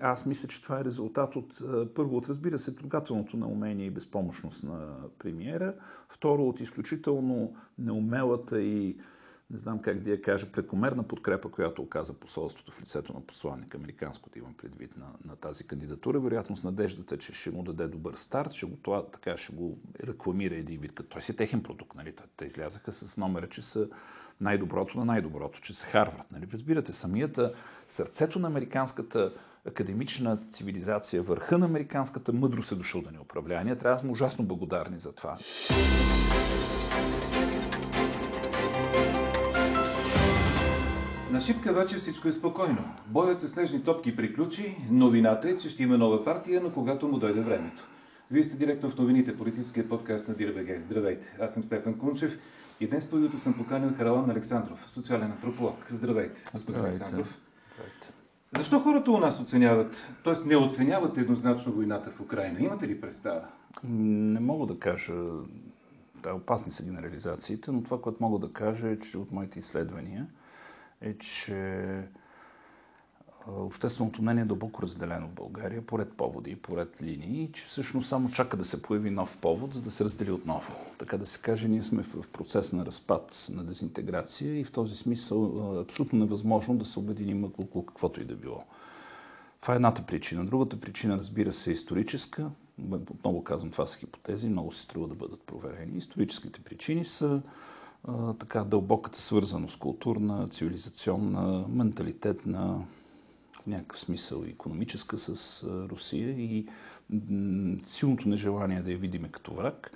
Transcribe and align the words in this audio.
Аз 0.00 0.26
мисля, 0.26 0.48
че 0.48 0.62
това 0.62 0.80
е 0.80 0.84
резултат 0.84 1.36
от, 1.36 1.62
първо, 1.94 2.16
от 2.16 2.28
разбира 2.28 2.58
се, 2.58 2.74
трогателното 2.74 3.36
неумение 3.36 3.86
и 3.86 3.90
безпомощност 3.90 4.64
на 4.64 4.96
премиера, 5.18 5.74
второ, 6.08 6.48
от 6.48 6.60
изключително 6.60 7.56
неумелата 7.78 8.60
и 8.60 8.96
не 9.50 9.58
знам 9.58 9.78
как 9.78 10.02
да 10.02 10.10
я 10.10 10.22
кажа, 10.22 10.52
прекомерна 10.52 11.02
подкрепа, 11.02 11.50
която 11.50 11.82
оказа 11.82 12.14
посолството 12.14 12.72
в 12.72 12.80
лицето 12.80 13.12
на 13.12 13.20
посланник 13.20 13.74
американско, 13.74 14.30
да 14.30 14.38
имам 14.38 14.54
предвид 14.54 14.96
на, 14.96 15.06
на 15.24 15.36
тази 15.36 15.66
кандидатура. 15.66 16.20
Вероятно 16.20 16.56
с 16.56 16.64
надеждата, 16.64 17.18
че 17.18 17.32
ще 17.32 17.50
му 17.50 17.62
даде 17.62 17.88
добър 17.88 18.14
старт, 18.14 18.52
ще 18.52 18.66
го, 18.66 18.76
това, 18.76 19.06
така, 19.06 19.36
ще 19.36 19.56
го 19.56 19.78
рекламира 20.04 20.56
един 20.56 20.80
вид, 20.80 20.92
като 20.94 21.08
той 21.08 21.22
си 21.22 21.32
е 21.32 21.36
техен 21.36 21.62
продукт. 21.62 21.94
Нали? 21.94 22.14
Те 22.36 22.44
излязаха 22.44 22.92
с 22.92 23.16
номера, 23.16 23.48
че 23.48 23.62
са 23.62 23.88
най-доброто 24.40 24.98
на 24.98 25.04
най-доброто, 25.04 25.60
че 25.60 25.74
са 25.74 25.86
Харвард. 25.86 26.32
Нали? 26.32 26.46
Разбирате, 26.52 26.92
самията 26.92 27.54
сърцето 27.88 28.38
на 28.38 28.48
американската 28.48 29.32
академична 29.68 30.38
цивилизация, 30.48 31.22
върха 31.22 31.58
на 31.58 31.66
американската 31.66 32.32
мъдрост 32.32 32.72
е 32.72 32.74
дошъл 32.74 33.02
да 33.02 33.10
ни 33.10 33.18
управлява. 33.18 33.64
Ние 33.64 33.76
трябва 33.76 33.96
да 33.96 34.00
сме 34.00 34.10
ужасно 34.10 34.44
благодарни 34.44 34.98
за 34.98 35.12
това. 35.12 35.38
На 41.30 41.40
Шипка 41.40 41.72
вече 41.72 41.96
всичко 41.96 42.28
е 42.28 42.32
спокойно. 42.32 42.94
Боят 43.06 43.40
с 43.40 43.48
снежни 43.48 43.84
топки 43.84 44.16
приключи. 44.16 44.76
Новината 44.90 45.48
е, 45.48 45.56
че 45.56 45.68
ще 45.68 45.82
има 45.82 45.98
нова 45.98 46.24
партия, 46.24 46.60
но 46.62 46.72
когато 46.72 47.08
му 47.08 47.18
дойде 47.18 47.40
времето. 47.40 47.88
Вие 48.30 48.42
сте 48.42 48.56
директно 48.56 48.90
в 48.90 48.98
новините, 48.98 49.36
политическия 49.36 49.88
подкаст 49.88 50.28
на 50.28 50.34
Дирбеге. 50.34 50.80
Здравейте, 50.80 51.36
аз 51.40 51.54
съм 51.54 51.62
Стефан 51.62 51.98
Кунчев 51.98 52.38
и 52.80 52.86
днес 52.86 53.04
студиото 53.04 53.38
съм 53.38 53.54
поканил 53.54 53.94
Харалан 53.96 54.30
Александров, 54.30 54.84
социален 54.88 55.32
антрополог. 55.32 55.86
Здравейте, 55.88 56.40
господин 56.52 56.84
Александров. 56.84 57.45
Защо 58.58 58.80
хората 58.80 59.10
у 59.10 59.18
нас 59.18 59.40
оценяват, 59.40 60.08
т.е. 60.24 60.48
не 60.48 60.56
оценяват 60.56 61.18
еднозначно 61.18 61.72
войната 61.72 62.10
в 62.10 62.20
Украина? 62.20 62.60
Имате 62.60 62.88
ли 62.88 63.00
представа? 63.00 63.42
Не 63.84 64.40
мога 64.40 64.66
да 64.66 64.78
кажа. 64.78 65.14
Да, 66.22 66.34
опасни 66.34 66.72
са 66.72 66.84
генерализациите, 66.84 67.72
но 67.72 67.82
това, 67.82 68.00
което 68.00 68.18
мога 68.20 68.46
да 68.46 68.52
кажа 68.52 68.88
е, 68.88 68.98
че 68.98 69.18
от 69.18 69.32
моите 69.32 69.58
изследвания– 69.58 70.26
е, 71.00 71.18
че 71.18 72.02
общественото 73.48 74.22
мнение 74.22 74.42
е 74.42 74.46
дълбоко 74.46 74.82
разделено 74.82 75.28
в 75.28 75.34
България, 75.34 75.86
поред 75.86 76.12
поводи 76.12 76.56
поред 76.56 77.02
линии, 77.02 77.50
че 77.52 77.64
всъщност 77.66 78.08
само 78.08 78.30
чака 78.30 78.56
да 78.56 78.64
се 78.64 78.82
появи 78.82 79.10
нов 79.10 79.38
повод, 79.38 79.74
за 79.74 79.82
да 79.82 79.90
се 79.90 80.04
раздели 80.04 80.30
отново. 80.30 80.72
Така 80.98 81.18
да 81.18 81.26
се 81.26 81.40
каже, 81.40 81.68
ние 81.68 81.82
сме 81.82 82.02
в 82.02 82.28
процес 82.32 82.72
на 82.72 82.86
разпад, 82.86 83.46
на 83.50 83.64
дезинтеграция 83.64 84.60
и 84.60 84.64
в 84.64 84.72
този 84.72 84.96
смисъл 84.96 85.74
е 85.76 85.82
абсолютно 85.82 86.18
невъзможно 86.18 86.76
да 86.76 86.84
се 86.84 86.98
обединим 86.98 87.44
около 87.44 87.86
каквото 87.86 88.20
и 88.20 88.24
да 88.24 88.34
било. 88.34 88.64
Това 89.60 89.74
е 89.74 89.76
едната 89.76 90.02
причина. 90.02 90.46
Другата 90.46 90.80
причина, 90.80 91.16
разбира 91.16 91.52
се, 91.52 91.70
е 91.70 91.72
историческа. 91.72 92.50
Отново 92.92 93.44
казвам, 93.44 93.70
това 93.70 93.86
са 93.86 93.98
хипотези, 93.98 94.48
много 94.48 94.72
се 94.72 94.82
струва 94.82 95.08
да 95.08 95.14
бъдат 95.14 95.40
проверени. 95.40 95.98
Историческите 95.98 96.60
причини 96.60 97.04
са 97.04 97.42
така 98.38 98.64
дълбоката 98.64 99.20
свързаност, 99.20 99.78
културна, 99.78 100.48
цивилизационна, 100.48 101.64
менталитетна, 101.68 102.84
някакъв 103.66 104.00
смисъл 104.00 104.44
економическа 104.48 105.18
с 105.18 105.62
Русия 105.64 106.30
и 106.30 106.68
силното 107.86 108.28
нежелание 108.28 108.82
да 108.82 108.92
я 108.92 108.98
видиме 108.98 109.28
като 109.28 109.54
враг. 109.54 109.90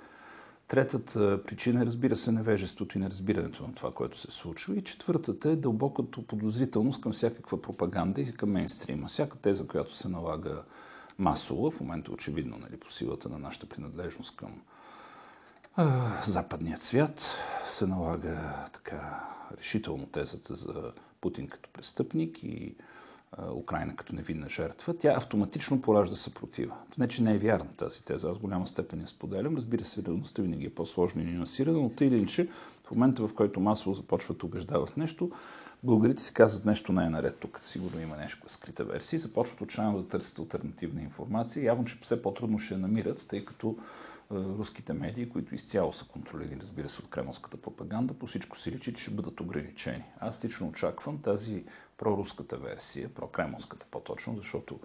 Третата 0.67 1.43
причина 1.47 1.81
е, 1.81 1.85
разбира 1.85 2.17
се, 2.17 2.31
невежеството 2.31 2.97
и 2.97 3.01
неразбирането 3.01 3.67
на 3.67 3.75
това, 3.75 3.91
което 3.91 4.19
се 4.19 4.31
случва. 4.31 4.75
И 4.75 4.83
четвъртата 4.83 5.49
е 5.49 5.55
дълбокото 5.55 6.27
подозрителност 6.27 7.01
към 7.01 7.11
всякаква 7.11 7.61
пропаганда 7.61 8.21
и 8.21 8.33
към 8.33 8.51
мейнстрима. 8.51 9.07
Всяка 9.07 9.37
теза, 9.37 9.67
която 9.67 9.95
се 9.95 10.09
налага 10.09 10.63
масово, 11.19 11.71
в 11.71 11.79
момента 11.79 12.11
очевидно 12.11 12.57
нали, 12.57 12.77
по 12.77 12.91
силата 12.91 13.29
на 13.29 13.39
нашата 13.39 13.65
принадлежност 13.65 14.35
към 14.35 14.61
западният 16.27 16.81
свят 16.81 17.29
се 17.69 17.87
налага 17.87 18.67
така 18.73 19.29
решително 19.57 20.05
тезата 20.05 20.55
за 20.55 20.93
Путин 21.21 21.47
като 21.47 21.69
престъпник 21.73 22.43
и 22.43 22.75
Украина 23.55 23.95
като 23.95 24.15
невинна 24.15 24.49
жертва, 24.49 24.97
тя 24.97 25.13
автоматично 25.17 25.81
поражда 25.81 26.15
съпротива. 26.15 26.75
Не, 26.97 27.07
че 27.07 27.23
не 27.23 27.35
е 27.35 27.37
вярна 27.37 27.73
тази 27.77 28.03
теза, 28.03 28.29
аз 28.29 28.37
голяма 28.37 28.67
степен 28.67 29.01
я 29.01 29.07
споделям. 29.07 29.55
Разбира 29.55 29.85
се, 29.85 30.03
реалността 30.03 30.41
винаги 30.41 30.65
е 30.65 30.75
по-сложна 30.75 31.21
и 31.21 31.25
нюансирана, 31.25 31.79
но 31.79 31.89
тъй 31.89 32.07
или 32.07 32.17
иначе, 32.17 32.47
в 32.83 32.91
момента 32.91 33.27
в 33.27 33.33
който 33.33 33.59
масово 33.59 33.93
започват 33.93 34.37
да 34.37 34.45
убеждават 34.45 34.97
нещо, 34.97 35.31
българите 35.83 36.21
си 36.21 36.33
казват 36.33 36.65
нещо 36.65 36.93
не 36.93 37.05
е 37.05 37.09
наред 37.09 37.37
тук, 37.39 37.61
сигурно 37.65 38.01
има 38.01 38.17
нещо 38.17 38.43
скрита 38.47 38.83
версия 38.85 39.17
и 39.17 39.21
започват 39.21 39.61
отчаяно 39.61 40.01
да 40.01 40.07
търсят 40.07 40.39
альтернативна 40.39 41.01
информация. 41.01 41.65
Явно, 41.65 41.85
че 41.85 41.97
все 42.01 42.21
по-трудно 42.21 42.59
ще 42.59 42.77
намират, 42.77 43.25
тъй 43.27 43.45
като 43.45 43.77
руските 44.31 44.93
медии, 44.93 45.29
които 45.29 45.55
изцяло 45.55 45.93
са 45.93 46.05
контролирани, 46.05 46.61
разбира 46.61 46.89
се, 46.89 47.01
от 47.01 47.09
кремълската 47.09 47.57
пропаганда, 47.57 48.13
по 48.13 48.25
всичко 48.25 48.59
си 48.59 48.71
личи, 48.71 48.93
че 48.93 49.01
ще 49.01 49.11
бъдат 49.11 49.41
ограничени. 49.41 50.03
Аз 50.19 50.45
лично 50.45 50.67
очаквам 50.67 51.17
тази 51.21 51.63
проруската 52.01 52.57
версия, 52.57 53.09
прокремълската 53.09 53.85
по-точно, 53.91 54.37
защото 54.37 54.79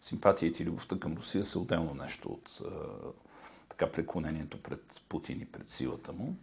симпатиите 0.00 0.62
и 0.62 0.66
любовта 0.66 0.98
към 0.98 1.14
Русия 1.14 1.44
са 1.44 1.58
отделно 1.58 1.94
нещо 1.94 2.28
от 2.28 2.60
така 3.68 3.92
преклонението 3.92 4.62
пред 4.62 4.84
Путин 5.08 5.40
и 5.40 5.44
пред 5.44 5.68
силата 5.68 6.12
му. 6.12 6.34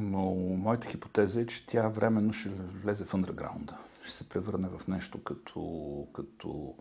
Но 0.00 0.34
моята 0.34 0.88
хипотеза 0.88 1.40
е, 1.40 1.46
че 1.46 1.66
тя 1.66 1.88
временно 1.88 2.32
ще 2.32 2.48
влезе 2.48 3.04
в 3.04 3.14
андерграунда. 3.14 3.76
Ще 4.04 4.12
се 4.16 4.28
превърне 4.28 4.68
в 4.68 4.88
нещо 4.88 5.22
като, 5.22 6.06
като 6.12 6.74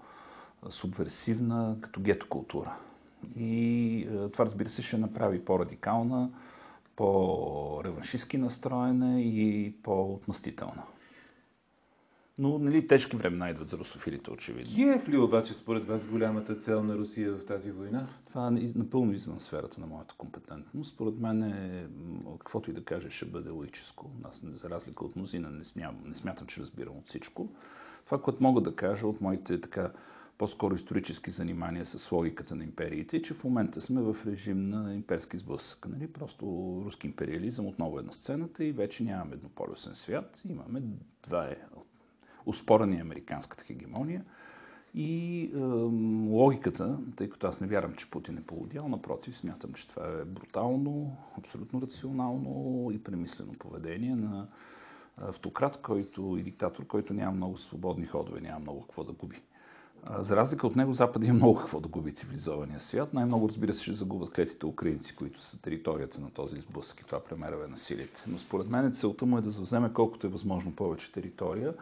субверсивна, 0.69 1.77
като 1.81 2.01
гето 2.01 2.29
култура. 2.29 2.75
И 3.37 4.07
това, 4.33 4.45
разбира 4.45 4.69
се, 4.69 4.81
ще 4.81 4.97
направи 4.97 5.45
по-радикална, 5.45 6.29
по-реваншистски 6.95 8.37
настроена 8.37 9.21
и 9.21 9.73
по-отмъстителна. 9.83 10.83
Но 12.41 12.59
нали, 12.59 12.87
тежки 12.87 13.15
времена 13.15 13.49
идват 13.49 13.67
за 13.67 13.77
русофилите, 13.77 14.31
очевидно. 14.31 14.75
Киев 14.75 15.09
ли 15.09 15.17
обаче 15.17 15.53
според 15.53 15.85
вас 15.85 16.07
голямата 16.07 16.55
цел 16.55 16.83
на 16.83 16.97
Русия 16.97 17.33
в 17.33 17.45
тази 17.45 17.71
война? 17.71 18.07
Това 18.27 18.47
е 18.47 18.51
напълно 18.75 19.13
извън 19.13 19.39
сферата 19.39 19.81
на 19.81 19.87
моята 19.87 20.15
компетентност. 20.17 20.93
Според 20.93 21.19
мен 21.19 21.43
е, 21.43 21.87
каквото 22.39 22.71
и 22.71 22.73
да 22.73 22.83
каже, 22.83 23.09
ще 23.09 23.25
бъде 23.25 23.49
логическо. 23.49 24.09
Аз, 24.23 24.41
за 24.53 24.69
разлика 24.69 25.05
от 25.05 25.15
мнозина, 25.15 25.49
не, 25.49 25.63
смятам, 25.63 25.95
не 26.05 26.15
смятам, 26.15 26.47
че 26.47 26.61
разбирам 26.61 26.97
от 26.97 27.07
всичко. 27.07 27.49
Това, 28.05 28.21
което 28.21 28.43
мога 28.43 28.61
да 28.61 28.75
кажа 28.75 29.07
от 29.07 29.21
моите 29.21 29.61
така 29.61 29.91
по-скоро 30.37 30.75
исторически 30.75 31.31
занимания 31.31 31.85
с 31.85 32.11
логиката 32.11 32.55
на 32.55 32.63
империите, 32.63 33.21
че 33.21 33.33
в 33.33 33.43
момента 33.43 33.81
сме 33.81 34.01
в 34.01 34.17
режим 34.25 34.69
на 34.69 34.95
имперски 34.95 35.37
сблъсък. 35.37 35.87
Нали? 35.89 36.07
Просто 36.07 36.45
руски 36.85 37.07
империализъм 37.07 37.67
отново 37.67 37.99
е 37.99 38.03
на 38.03 38.11
сцената 38.11 38.63
и 38.63 38.71
вече 38.71 39.03
нямаме 39.03 39.33
еднополюсен 39.33 39.95
свят. 39.95 40.41
Имаме 40.49 40.81
два 41.23 41.45
е, 41.45 41.57
успорани 42.45 43.01
американската 43.01 43.63
хегемония. 43.63 44.25
И 44.95 45.43
е, 45.43 45.57
логиката, 46.29 46.97
тъй 47.15 47.29
като 47.29 47.47
аз 47.47 47.61
не 47.61 47.67
вярвам, 47.67 47.93
че 47.93 48.09
Путин 48.09 48.37
е 48.37 48.41
полудял, 48.41 48.87
напротив, 48.87 49.37
смятам, 49.37 49.73
че 49.73 49.87
това 49.87 50.07
е 50.07 50.25
брутално, 50.25 51.17
абсолютно 51.37 51.81
рационално 51.81 52.87
и 52.91 53.03
премислено 53.03 53.53
поведение 53.53 54.15
на 54.15 54.47
автократ 55.17 55.77
който, 55.77 56.37
и 56.39 56.43
диктатор, 56.43 56.87
който 56.87 57.13
няма 57.13 57.31
много 57.31 57.57
свободни 57.57 58.05
ходове, 58.05 58.41
няма 58.41 58.59
много 58.59 58.81
какво 58.81 59.03
да 59.03 59.11
губи. 59.11 59.41
За 60.19 60.35
разлика 60.35 60.67
от 60.67 60.75
него, 60.75 60.93
Запад 60.93 61.23
има 61.23 61.33
много 61.33 61.59
какво 61.59 61.79
да 61.79 61.87
губи 61.87 62.13
цивилизования 62.13 62.79
свят. 62.79 63.13
Най-много, 63.13 63.49
разбира 63.49 63.73
се, 63.73 63.83
ще 63.83 63.93
загубят 63.93 64.33
клетите 64.33 64.65
украинци, 64.65 65.15
които 65.15 65.41
са 65.41 65.61
територията 65.61 66.21
на 66.21 66.29
този 66.29 66.55
сблъсък 66.55 67.01
и 67.01 67.05
това 67.05 67.19
премерване 67.19 67.67
на 67.67 67.77
силите. 67.77 68.23
Но 68.27 68.39
според 68.39 68.69
мен 68.69 68.91
целта 68.91 69.25
му 69.25 69.37
е 69.37 69.41
да 69.41 69.51
завземе 69.51 69.93
колкото 69.93 70.27
е 70.27 70.29
възможно 70.29 70.75
повече 70.75 71.11
територия 71.11 71.73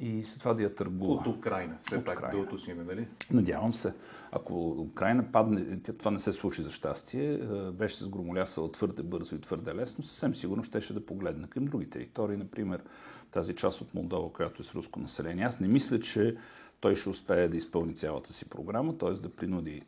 и 0.00 0.24
след 0.24 0.38
това 0.38 0.54
да 0.54 0.62
я 0.62 0.74
търгува. 0.74 1.14
От 1.14 1.26
Украина, 1.26 1.76
все 1.78 1.96
от 1.96 2.04
пак 2.04 2.18
Украина. 2.18 2.38
да 2.38 2.44
уточним, 2.44 2.86
нали? 2.86 3.08
Надявам 3.30 3.74
се. 3.74 3.94
Ако 4.32 4.70
Украина 4.70 5.32
падне, 5.32 5.78
това 5.98 6.10
не 6.10 6.18
се 6.18 6.32
случи 6.32 6.62
за 6.62 6.70
щастие, 6.70 7.38
беше 7.72 7.96
се 7.96 8.04
сгромолясала 8.04 8.72
твърде 8.72 9.02
бързо 9.02 9.36
и 9.36 9.40
твърде 9.40 9.74
лесно, 9.74 10.04
съвсем 10.04 10.34
сигурно 10.34 10.64
щеше 10.64 10.94
да 10.94 11.06
погледне 11.06 11.48
към 11.48 11.64
други 11.64 11.90
територии, 11.90 12.36
например 12.36 12.82
тази 13.30 13.54
част 13.54 13.80
от 13.80 13.94
Молдова, 13.94 14.32
която 14.32 14.62
е 14.62 14.64
с 14.64 14.74
руско 14.74 15.00
население. 15.00 15.44
Аз 15.44 15.60
не 15.60 15.68
мисля, 15.68 16.00
че 16.00 16.36
той 16.80 16.96
ще 16.96 17.08
успее 17.08 17.48
да 17.48 17.56
изпълни 17.56 17.94
цялата 17.94 18.32
си 18.32 18.48
програма, 18.48 18.98
т.е. 18.98 19.10
да 19.10 19.28
принуди 19.28 19.82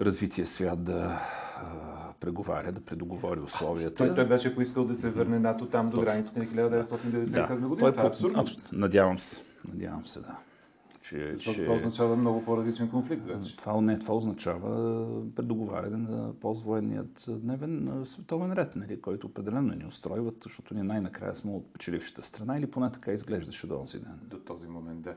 развития 0.00 0.46
свят 0.46 0.84
да 0.84 1.20
преговаря, 2.20 2.72
да 2.72 2.80
предоговори 2.80 3.40
условията. 3.40 3.94
Той, 3.94 4.14
той 4.14 4.28
беше 4.28 4.54
поискал 4.54 4.84
да 4.84 4.94
се 4.94 5.10
върне 5.10 5.38
НАТО 5.38 5.66
там 5.66 5.90
до 5.90 6.00
границите 6.00 6.38
на 6.38 6.44
1997 6.44 7.60
да. 7.60 7.68
година. 7.68 7.92
Това 7.92 8.02
е 8.02 8.06
абсурдно. 8.06 8.40
Абс... 8.40 8.72
Надявам 8.72 9.18
се. 9.18 9.42
Надявам 9.68 10.06
се, 10.06 10.20
да. 10.20 10.36
Че, 11.02 11.32
Защото 11.36 11.56
че... 11.56 11.64
това 11.64 11.76
означава 11.76 12.16
много 12.16 12.44
по-различен 12.44 12.90
конфликт 12.90 13.26
вече. 13.26 13.56
Това 13.56 13.80
не, 13.80 13.98
това 13.98 14.14
означава 14.14 15.06
предоговаряне 15.36 15.96
на 15.96 16.32
поствоенният 16.40 17.24
дневен 17.28 18.02
световен 18.04 18.52
ред, 18.52 18.76
нали, 18.76 19.00
който 19.00 19.26
определено 19.26 19.74
ни 19.74 19.84
устройват, 19.86 20.34
защото 20.44 20.74
ние 20.74 20.82
най-накрая 20.82 21.34
сме 21.34 21.52
от 21.52 21.72
печелившата 21.72 22.22
страна 22.22 22.58
или 22.58 22.66
поне 22.66 22.92
така 22.92 23.12
изглеждаше 23.12 23.66
до 23.66 23.78
този 23.78 23.98
ден. 23.98 24.20
До 24.22 24.38
този 24.38 24.66
момент, 24.66 25.00
да. 25.00 25.14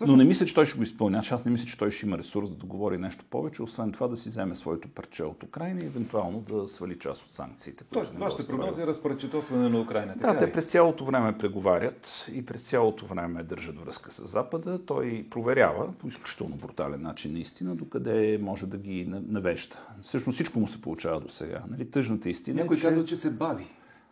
Но 0.00 0.16
не 0.16 0.24
мисля, 0.24 0.46
че 0.46 0.54
той 0.54 0.66
ще 0.66 0.76
го 0.76 0.82
изпълня. 0.82 1.22
Аз 1.30 1.44
не 1.44 1.50
мисля, 1.50 1.66
че 1.66 1.78
той 1.78 1.90
ще 1.90 2.06
има 2.06 2.18
ресурс 2.18 2.50
да 2.50 2.56
договори 2.56 2.98
нещо 2.98 3.24
повече, 3.30 3.62
освен 3.62 3.92
това 3.92 4.08
да 4.08 4.16
си 4.16 4.28
вземе 4.28 4.54
своето 4.54 4.88
парче 4.88 5.24
от 5.24 5.42
Украина 5.42 5.80
и 5.80 5.86
евентуално 5.86 6.40
да 6.40 6.68
свали 6.68 6.98
част 6.98 7.24
от 7.24 7.32
санкциите. 7.32 7.84
Тоест, 7.84 8.14
вашата 8.18 8.46
прогноза 8.46 8.82
е 8.82 8.86
разпоръчетосване 8.86 9.68
на 9.68 9.80
Украина. 9.80 10.12
Така 10.12 10.32
да, 10.32 10.38
те 10.38 10.52
през 10.52 10.66
цялото 10.66 11.04
време 11.04 11.38
преговарят 11.38 12.26
и 12.32 12.46
през 12.46 12.68
цялото 12.68 13.06
време 13.06 13.42
държат 13.42 13.80
връзка 13.80 14.12
с 14.12 14.26
Запада. 14.26 14.84
Той 14.86 15.26
проверява 15.30 15.92
по 15.92 16.08
изключително 16.08 16.56
брутален 16.56 17.02
начин 17.02 17.32
наистина, 17.32 17.74
докъде 17.74 18.38
може 18.42 18.66
да 18.66 18.78
ги 18.78 19.04
навеща. 19.08 19.86
Всъщност 20.02 20.34
всичко 20.34 20.60
му 20.60 20.68
се 20.68 20.80
получава 20.80 21.20
до 21.20 21.28
сега. 21.28 21.62
Нали? 21.70 21.90
Тъжната 21.90 22.28
истина 22.28 22.60
Някой 22.60 22.76
е, 22.76 22.80
че... 22.80 22.86
казва, 22.86 23.04
че 23.04 23.16
се 23.16 23.30
бави 23.30 23.66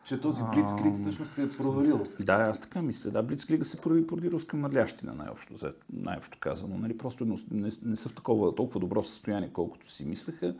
че 0.04 0.20
този 0.20 0.42
Блицкриг 0.54 0.96
всъщност 0.96 1.32
се 1.32 1.42
е 1.42 1.52
провалил. 1.52 2.06
Да, 2.20 2.32
аз 2.32 2.60
така 2.60 2.82
мисля. 2.82 3.10
Да, 3.10 3.22
Блицкрига 3.22 3.64
се 3.64 3.80
прави 3.80 4.06
поради 4.06 4.30
руска 4.30 4.56
мърлящина, 4.56 5.14
най-общо, 5.14 5.54
най-общо 5.92 6.38
казано. 6.40 6.78
Нали? 6.78 6.98
Просто 6.98 7.24
не, 7.50 7.70
не 7.84 7.96
са 7.96 8.08
в 8.08 8.14
такова, 8.14 8.54
толкова 8.54 8.80
добро 8.80 9.04
състояние, 9.04 9.50
колкото 9.52 9.90
си 9.90 10.04
мислеха. 10.04 10.54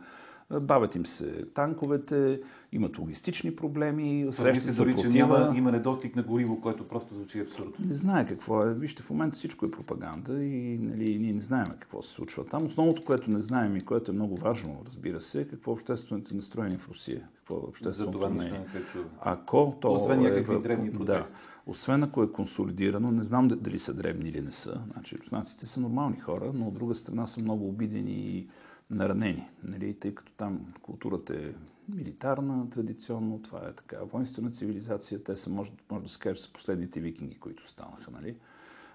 Бавят 0.59 0.95
им 0.95 1.05
се 1.05 1.45
танковете, 1.45 2.41
имат 2.71 2.97
логистични 2.97 3.55
проблеми, 3.55 4.27
се 4.31 4.83
дори, 4.83 4.95
че 4.95 5.09
няма, 5.09 5.53
има 5.55 5.71
недостиг 5.71 6.15
на 6.15 6.23
гориво, 6.23 6.61
което 6.61 6.87
просто 6.87 7.13
звучи 7.13 7.39
абсурдно. 7.39 7.73
Не 7.87 7.93
знае 7.93 8.25
какво 8.25 8.63
е. 8.63 8.73
Вижте, 8.73 9.03
в 9.03 9.09
момента 9.09 9.37
всичко 9.37 9.65
е 9.65 9.71
пропаганда 9.71 10.43
и 10.43 10.77
нали, 10.77 11.19
ние 11.19 11.33
не 11.33 11.39
знаем 11.39 11.67
какво 11.79 12.01
се 12.01 12.13
случва 12.13 12.45
там. 12.45 12.65
Основното, 12.65 13.03
което 13.03 13.31
не 13.31 13.39
знаем 13.39 13.75
и 13.75 13.81
което 13.81 14.11
е 14.11 14.13
много 14.13 14.35
важно, 14.35 14.81
разбира 14.85 15.19
се, 15.19 15.41
е 15.41 15.47
какво 15.47 15.71
е 15.71 15.73
обществените 15.73 16.35
настроение 16.35 16.77
в 16.77 16.89
Русия. 16.89 17.27
Какво 17.35 17.55
е 17.55 17.69
общественото 17.69 18.17
За 18.17 18.25
това 18.25 18.29
нищо 18.29 18.59
не 18.59 18.65
се 18.65 18.85
чува. 18.85 19.05
Ако 19.21 19.77
то 19.81 19.93
Освен 19.93 20.19
е 20.19 20.29
някакви 20.29 20.59
древни 20.59 20.93
протести. 20.93 21.35
Да, 21.35 21.71
освен 21.71 22.03
ако 22.03 22.23
е 22.23 22.31
консолидирано, 22.31 23.11
не 23.11 23.23
знам 23.23 23.47
дали 23.47 23.79
са 23.79 23.93
древни 23.93 24.29
или 24.29 24.41
не 24.41 24.51
са. 24.51 24.81
Значи, 24.93 25.17
руснаците 25.17 25.67
са 25.67 25.79
нормални 25.79 26.19
хора, 26.19 26.51
но 26.53 26.67
от 26.67 26.73
друга 26.73 26.95
страна 26.95 27.27
са 27.27 27.41
много 27.41 27.67
обидени 27.67 28.11
и 28.11 28.47
наранени, 28.91 29.49
нали, 29.63 29.93
тъй 29.93 30.15
като 30.15 30.31
там 30.31 30.73
културата 30.81 31.33
е 31.33 31.53
милитарна, 31.95 32.69
традиционно, 32.69 33.41
това 33.41 33.67
е 33.67 33.73
така 33.73 33.97
воинствена 34.03 34.51
цивилизация, 34.51 35.23
те 35.23 35.35
са, 35.35 35.49
може, 35.49 35.71
може 35.91 36.03
да 36.03 36.09
се 36.09 36.19
каже, 36.19 36.41
са 36.41 36.53
последните 36.53 36.99
викинги, 36.99 37.39
които 37.39 37.69
станаха, 37.69 38.11
нали. 38.11 38.35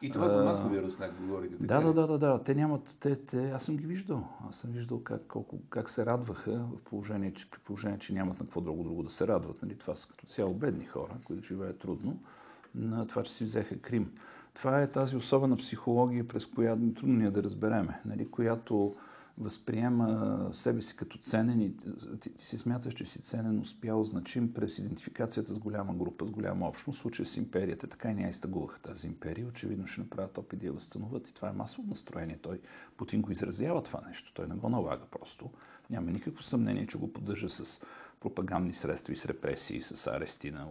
И 0.03 0.11
това 0.11 0.29
за 0.29 0.45
масовия 0.45 0.83
руснак 0.83 1.13
говорите 1.21 1.59
така? 1.59 1.81
Да, 1.81 1.93
да, 1.93 2.07
да, 2.07 2.19
да, 2.19 2.43
Те 2.43 2.55
нямат, 2.55 2.97
те, 3.01 3.17
те, 3.17 3.51
аз 3.51 3.63
съм 3.63 3.77
ги 3.77 3.87
виждал. 3.87 4.29
Аз 4.49 4.57
съм 4.57 4.71
виждал 4.71 5.03
как, 5.03 5.23
колко, 5.29 5.59
как 5.69 5.91
се 5.91 6.07
радваха 6.07 6.53
в 6.53 6.83
положение, 6.85 7.35
че, 7.35 7.51
при 7.51 7.59
положение, 7.59 7.99
че 7.99 8.15
нямат 8.15 8.41
на 8.41 8.47
какво 8.47 8.61
друго 8.61 8.85
друго 8.85 9.03
да 9.03 9.11
се 9.11 9.27
радват. 9.27 9.63
Нали? 9.63 9.79
Това 9.79 9.95
са 9.95 10.09
като 10.09 10.27
цяло 10.27 10.55
бедни 10.55 10.87
хора, 10.87 11.17
които 11.25 11.47
живеят 11.47 11.79
трудно, 11.79 12.19
на 12.75 13.07
това, 13.07 13.23
че 13.23 13.33
си 13.33 13.45
взеха 13.45 13.79
Крим. 13.79 14.13
Това 14.55 14.83
е 14.83 14.91
тази 14.91 15.17
особена 15.17 15.57
психология, 15.57 16.29
през 16.29 16.47
която 16.47 16.95
трудно 16.95 17.15
ни 17.15 17.27
е 17.27 17.31
да 17.31 17.43
разбереме, 17.43 18.01
нали? 18.05 18.31
която 18.31 18.95
възприема 19.39 20.49
себе 20.53 20.83
си 20.83 20.97
като 20.97 21.19
ценен 21.19 21.61
и 21.61 21.77
ти, 22.21 22.35
ти 22.35 22.47
си 22.47 22.59
смяташ, 22.59 22.95
че 22.95 23.05
си 23.05 23.23
ценен, 23.23 23.61
успял, 23.61 24.05
значим 24.05 24.55
през 24.55 24.79
идентификацията 24.79 25.55
с 25.55 25.59
голяма 25.59 25.95
група, 25.95 26.27
с 26.27 26.31
голяма 26.31 26.69
общност, 26.69 26.99
в 26.99 27.03
случая 27.03 27.27
с 27.27 27.37
империята. 27.37 27.87
Така 27.87 28.11
и 28.11 28.15
не 28.15 28.23
я 28.23 28.29
изтъгуваха 28.29 28.81
тази 28.81 29.07
империя. 29.07 29.47
Очевидно 29.47 29.87
ще 29.87 30.01
направят 30.01 30.39
опит 30.39 30.61
да 30.61 30.67
я 30.67 30.73
възстановят. 30.73 31.29
И 31.29 31.35
това 31.35 31.49
е 31.49 31.53
масово 31.53 31.89
настроение. 31.89 32.39
Той, 32.43 32.61
Путин 32.97 33.23
го 33.23 33.31
изразява 33.31 33.83
това 33.83 34.01
нещо. 34.09 34.33
Той 34.35 34.49
не 34.49 34.55
го 34.55 34.69
налага 34.69 35.05
просто. 35.11 35.51
Няма 35.91 36.11
никакво 36.11 36.43
съмнение, 36.43 36.87
че 36.87 36.99
го 36.99 37.13
поддържа 37.13 37.49
с 37.49 37.81
пропагандни 38.21 38.75
средства 38.75 39.13
и 39.13 39.17
с 39.17 39.27
репресии, 39.27 39.83
с 39.83 40.07
арести 40.07 40.51
на 40.51 40.67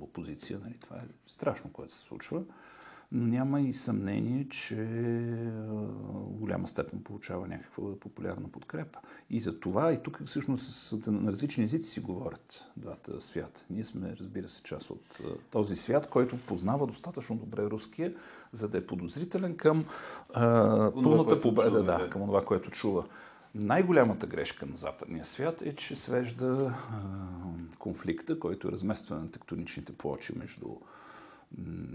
опозиция. 0.00 0.58
Нали? 0.64 0.76
Това 0.80 0.96
е 0.96 1.08
страшно, 1.26 1.72
което 1.72 1.92
се 1.92 1.98
случва 1.98 2.42
но 3.12 3.26
няма 3.26 3.60
и 3.60 3.72
съмнение, 3.72 4.48
че 4.48 4.76
в 4.76 6.30
голяма 6.30 6.66
степен 6.66 7.02
получава 7.02 7.48
някаква 7.48 7.96
популярна 8.00 8.48
подкрепа. 8.48 8.98
И 9.30 9.40
за 9.40 9.60
това, 9.60 9.92
и 9.92 10.02
тук 10.02 10.22
всъщност 10.26 11.06
на 11.06 11.32
различни 11.32 11.64
езици 11.64 11.88
си 11.88 12.00
говорят 12.00 12.64
двата 12.76 13.20
свята. 13.20 13.64
Ние 13.70 13.84
сме, 13.84 14.16
разбира 14.20 14.48
се, 14.48 14.62
част 14.62 14.90
от 14.90 15.18
този 15.50 15.76
свят, 15.76 16.06
който 16.10 16.38
познава 16.46 16.86
достатъчно 16.86 17.36
добре 17.36 17.62
руския, 17.62 18.14
за 18.52 18.68
да 18.68 18.78
е 18.78 18.86
подозрителен 18.86 19.56
към 19.56 19.84
а, 20.34 20.92
пълната 20.92 21.40
победа, 21.40 21.70
чува, 21.70 21.82
да, 21.82 22.10
към 22.10 22.20
това, 22.26 22.44
което 22.44 22.70
чува. 22.70 23.04
Най-голямата 23.54 24.26
грешка 24.26 24.66
на 24.66 24.76
западния 24.76 25.24
свят 25.24 25.62
е, 25.62 25.76
че 25.76 25.96
свежда 25.96 26.74
а, 26.90 27.00
конфликта, 27.78 28.38
който 28.38 28.68
е 28.68 28.72
разместване 28.72 29.22
на 29.22 29.30
тектоничните 29.30 29.92
плочи 29.92 30.38
между 30.38 30.66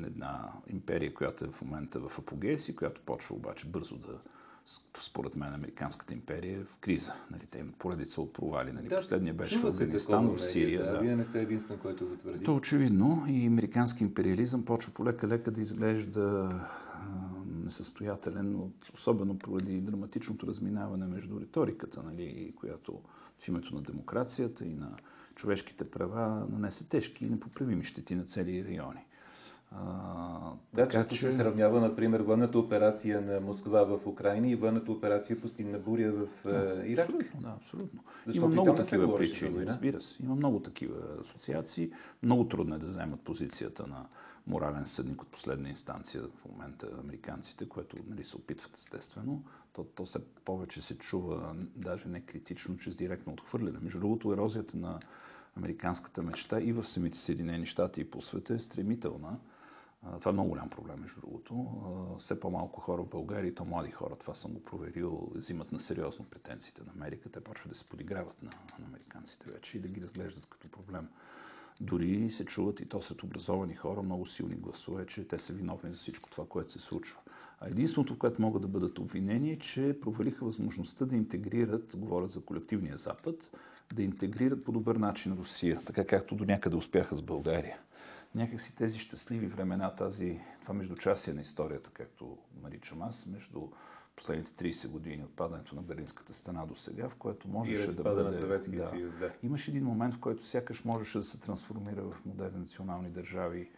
една 0.06 0.52
империя, 0.68 1.14
която 1.14 1.46
е 1.46 1.48
в 1.48 1.62
момента 1.62 2.00
в 2.00 2.20
апогея 2.20 2.58
която 2.76 3.02
почва 3.06 3.36
обаче 3.36 3.68
бързо 3.68 3.98
да, 3.98 4.20
според 5.00 5.36
мен, 5.36 5.54
Американската 5.54 6.14
империя 6.14 6.60
е 6.60 6.64
в 6.64 6.78
криза. 6.78 7.14
Нали, 7.32 7.42
те 7.52 7.60
имат 7.60 7.76
поредица 7.76 8.22
от 8.22 8.34
провали. 8.34 8.72
Нали. 8.72 8.88
Да, 8.88 8.96
Последния 8.96 9.34
беше 9.34 9.60
в 9.60 9.66
Афганистан, 9.66 10.28
в 10.28 10.40
Сирия. 10.40 10.84
Да, 10.84 10.92
да. 10.92 11.00
Вие 11.00 11.16
не 11.16 11.26
сте 11.26 11.42
единствен, 11.42 11.78
който 11.78 12.08
го 12.08 12.16
твърди. 12.16 12.46
То 12.46 12.56
очевидно. 12.56 13.26
И 13.28 13.48
американски 13.48 14.04
империализъм 14.04 14.66
почва 14.66 14.94
полека-лека 14.94 15.52
да 15.52 15.62
изглежда 15.62 16.50
несъстоятелен, 17.64 18.56
от, 18.56 18.90
особено 18.94 19.40
поради 19.40 19.82
драматичното 19.82 20.48
разминаване 20.48 21.06
между 21.06 21.40
риториката, 21.40 22.04
нали, 22.04 22.54
която 22.56 23.02
в 23.40 23.48
името 23.48 23.76
на 23.76 23.82
демокрацията 23.82 24.66
и 24.66 24.74
на 24.74 24.98
човешките 25.36 25.92
права 25.92 26.48
нанесе 26.52 26.90
тежки 26.90 27.26
и 27.26 27.30
непоправими 27.30 27.84
щети 27.84 28.16
на 28.16 28.24
цели 28.24 28.66
райони. 28.66 29.06
Да, 30.74 30.88
често 30.90 31.16
че... 31.16 31.22
се 31.22 31.32
сравнява, 31.32 31.82
например, 31.82 32.20
военната 32.20 32.60
операция 32.60 33.22
на 33.22 33.40
Москва 33.40 33.84
в 33.84 34.08
Украина 34.08 34.48
и 34.48 34.56
военната 34.56 34.92
операция 34.92 35.42
Пустинна 35.42 35.80
буря 35.80 36.12
в 36.12 36.28
да, 36.44 36.84
Ирак. 36.86 37.06
Абсолютно, 37.06 37.42
да, 37.42 37.50
абсолютно. 37.50 38.04
Защото 38.26 38.46
Има 38.46 38.62
много 38.62 38.76
такива 38.76 39.16
причини, 39.16 39.66
разбира 39.66 40.02
се. 40.02 40.24
Има 40.24 40.36
много 40.36 40.60
такива 40.60 40.98
асоциации. 41.22 41.92
Много 42.24 42.48
трудно 42.48 42.76
е 42.76 42.80
да 42.80 42.86
вземат 42.86 43.22
позицията 43.22 43.88
на 43.88 44.06
морален 44.48 44.86
съдник 44.86 45.22
от 45.22 45.28
последна 45.28 45.70
инстанция 45.70 46.22
в 46.22 46.52
момента 46.52 46.88
американците, 47.00 47.70
което 47.70 47.98
нали, 48.08 48.26
се 48.26 48.38
опитват 48.38 48.78
естествено. 48.78 49.44
То, 49.74 49.84
то 49.84 50.06
се 50.06 50.20
повече 50.46 50.82
се 50.82 50.98
чува, 50.98 51.56
даже 51.76 52.08
не 52.08 52.22
критично, 52.22 52.78
чрез 52.78 52.96
директно 52.96 53.34
отхвърляне. 53.34 53.80
Между 53.82 54.00
другото, 54.00 54.34
ерозията 54.34 54.78
на 54.78 55.00
американската 55.58 56.24
мечта 56.24 56.62
и 56.62 56.74
в 56.74 56.84
самите 56.84 57.18
Съединени 57.18 57.66
щати 57.66 58.02
и 58.02 58.12
по 58.12 58.22
света 58.22 58.54
е 58.54 58.60
стремителна. 58.60 59.40
Това 60.20 60.30
е 60.30 60.34
много 60.34 60.50
голям 60.50 60.70
проблем, 60.70 61.00
между 61.00 61.22
другото. 61.22 61.68
Все 62.20 62.40
по-малко 62.40 62.82
хора 62.82 63.02
в 63.04 63.10
България, 63.10 63.50
и 63.50 63.56
то 63.56 63.66
млади 63.66 63.92
хора, 63.92 64.16
това 64.16 64.34
съм 64.36 64.52
го 64.54 64.64
проверил, 64.64 65.32
взимат 65.36 65.72
на 65.72 65.80
сериозно 65.80 66.26
претенциите 66.26 66.82
на 66.84 66.92
Америка. 66.96 67.30
Те 67.30 67.42
почват 67.42 67.70
да 67.70 67.76
се 67.76 67.86
подиграват 67.86 68.44
на, 68.44 68.52
на 68.80 68.86
американците 68.86 69.52
вече 69.52 69.78
и 69.78 69.82
да 69.82 69.88
ги 69.88 70.02
разглеждат 70.02 70.46
като 70.46 70.68
проблем. 70.68 71.08
Дори 71.82 72.30
се 72.30 72.46
чуват 72.46 72.80
и 72.80 72.86
то 72.86 73.02
след 73.02 73.24
образовани 73.24 73.76
хора 73.76 74.02
много 74.02 74.26
силни 74.26 74.56
гласове, 74.56 75.06
че 75.06 75.28
те 75.28 75.40
са 75.40 75.54
виновни 75.54 75.92
за 75.92 75.98
всичко 75.98 76.30
това, 76.30 76.46
което 76.48 76.72
се 76.72 76.80
случва. 76.80 77.20
А 77.60 77.68
единственото, 77.68 78.14
в 78.14 78.18
което 78.18 78.42
могат 78.42 78.62
да 78.62 78.68
бъдат 78.68 79.00
обвинени 79.00 79.52
е, 79.52 79.60
че 79.60 79.98
провалиха 80.02 80.46
възможността 80.46 81.06
да 81.06 81.16
интегрират, 81.16 81.96
говорят 81.98 82.32
за 82.32 82.42
колективния 82.42 82.98
Запад, 82.98 83.52
да 83.94 84.04
интегрират 84.04 84.64
по 84.64 84.72
добър 84.72 84.96
начин 84.96 85.34
Русия, 85.34 85.82
така 85.86 86.06
както 86.06 86.36
до 86.36 86.46
някъде 86.46 86.76
успяха 86.76 87.16
с 87.16 87.22
България 87.22 87.78
някакси 88.36 88.76
тези 88.76 89.00
щастливи 89.00 89.48
времена, 89.48 89.96
тази, 89.96 90.40
това 90.62 90.74
междучасие 90.74 91.34
на 91.34 91.42
историята, 91.42 91.90
както 91.94 92.38
наричам 92.64 93.02
аз, 93.02 93.26
между 93.26 93.62
последните 94.16 94.72
30 94.72 94.88
години 94.88 95.24
от 95.24 95.36
падането 95.36 95.76
на 95.76 95.82
Берлинската 95.82 96.34
стена 96.34 96.66
до 96.66 96.76
сега, 96.76 97.10
в 97.10 97.16
което 97.16 97.48
можеше 97.48 97.96
да 97.96 98.04
бъде... 98.04 98.24
на 98.24 98.34
Съветския 98.34 98.80
да, 98.80 98.88
съюз, 98.88 99.18
да. 99.18 99.32
Имаше 99.44 99.72
един 99.72 99.84
момент, 99.84 100.16
в 100.16 100.20
който 100.20 100.46
сякаш 100.46 100.86
можеше 100.86 101.18
да 101.18 101.24
се 101.24 101.40
трансформира 101.40 102.02
в 102.02 102.26
модерни 102.26 102.60
национални 102.60 103.10
държави 103.10 103.70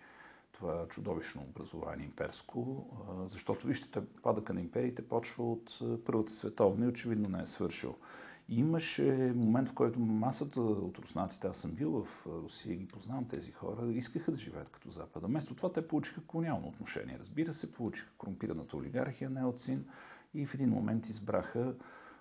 това 0.51 0.87
чудовищно 0.87 1.41
образование 1.41 2.05
имперско, 2.05 2.87
защото 3.31 3.67
вижте, 3.67 4.01
падъка 4.23 4.53
на 4.53 4.61
империите 4.61 5.07
почва 5.07 5.51
от 5.51 5.79
Първата 6.05 6.31
световна 6.31 6.85
и 6.85 6.87
очевидно 6.87 7.29
не 7.29 7.43
е 7.43 7.45
свършил. 7.45 7.95
Имаше 8.49 9.33
момент, 9.35 9.69
в 9.69 9.73
който 9.73 9.99
масата 9.99 10.61
от 10.61 10.97
руснаците, 10.97 11.47
аз 11.47 11.57
съм 11.57 11.71
бил 11.71 11.91
в 11.91 12.25
Русия 12.25 12.75
ги 12.75 12.87
познавам 12.87 13.27
тези 13.27 13.51
хора, 13.51 13.91
искаха 13.93 14.31
да 14.31 14.37
живеят 14.37 14.69
като 14.69 14.89
Запада. 14.89 15.27
Вместо 15.27 15.55
това 15.55 15.71
те 15.71 15.87
получиха 15.87 16.21
колониално 16.21 16.67
отношение. 16.67 17.17
Разбира 17.19 17.53
се, 17.53 17.73
получиха 17.73 18.11
корумпираната 18.17 18.77
олигархия, 18.77 19.29
неоцин 19.29 19.85
и 20.33 20.45
в 20.45 20.53
един 20.53 20.69
момент 20.69 21.09
избраха 21.09 21.75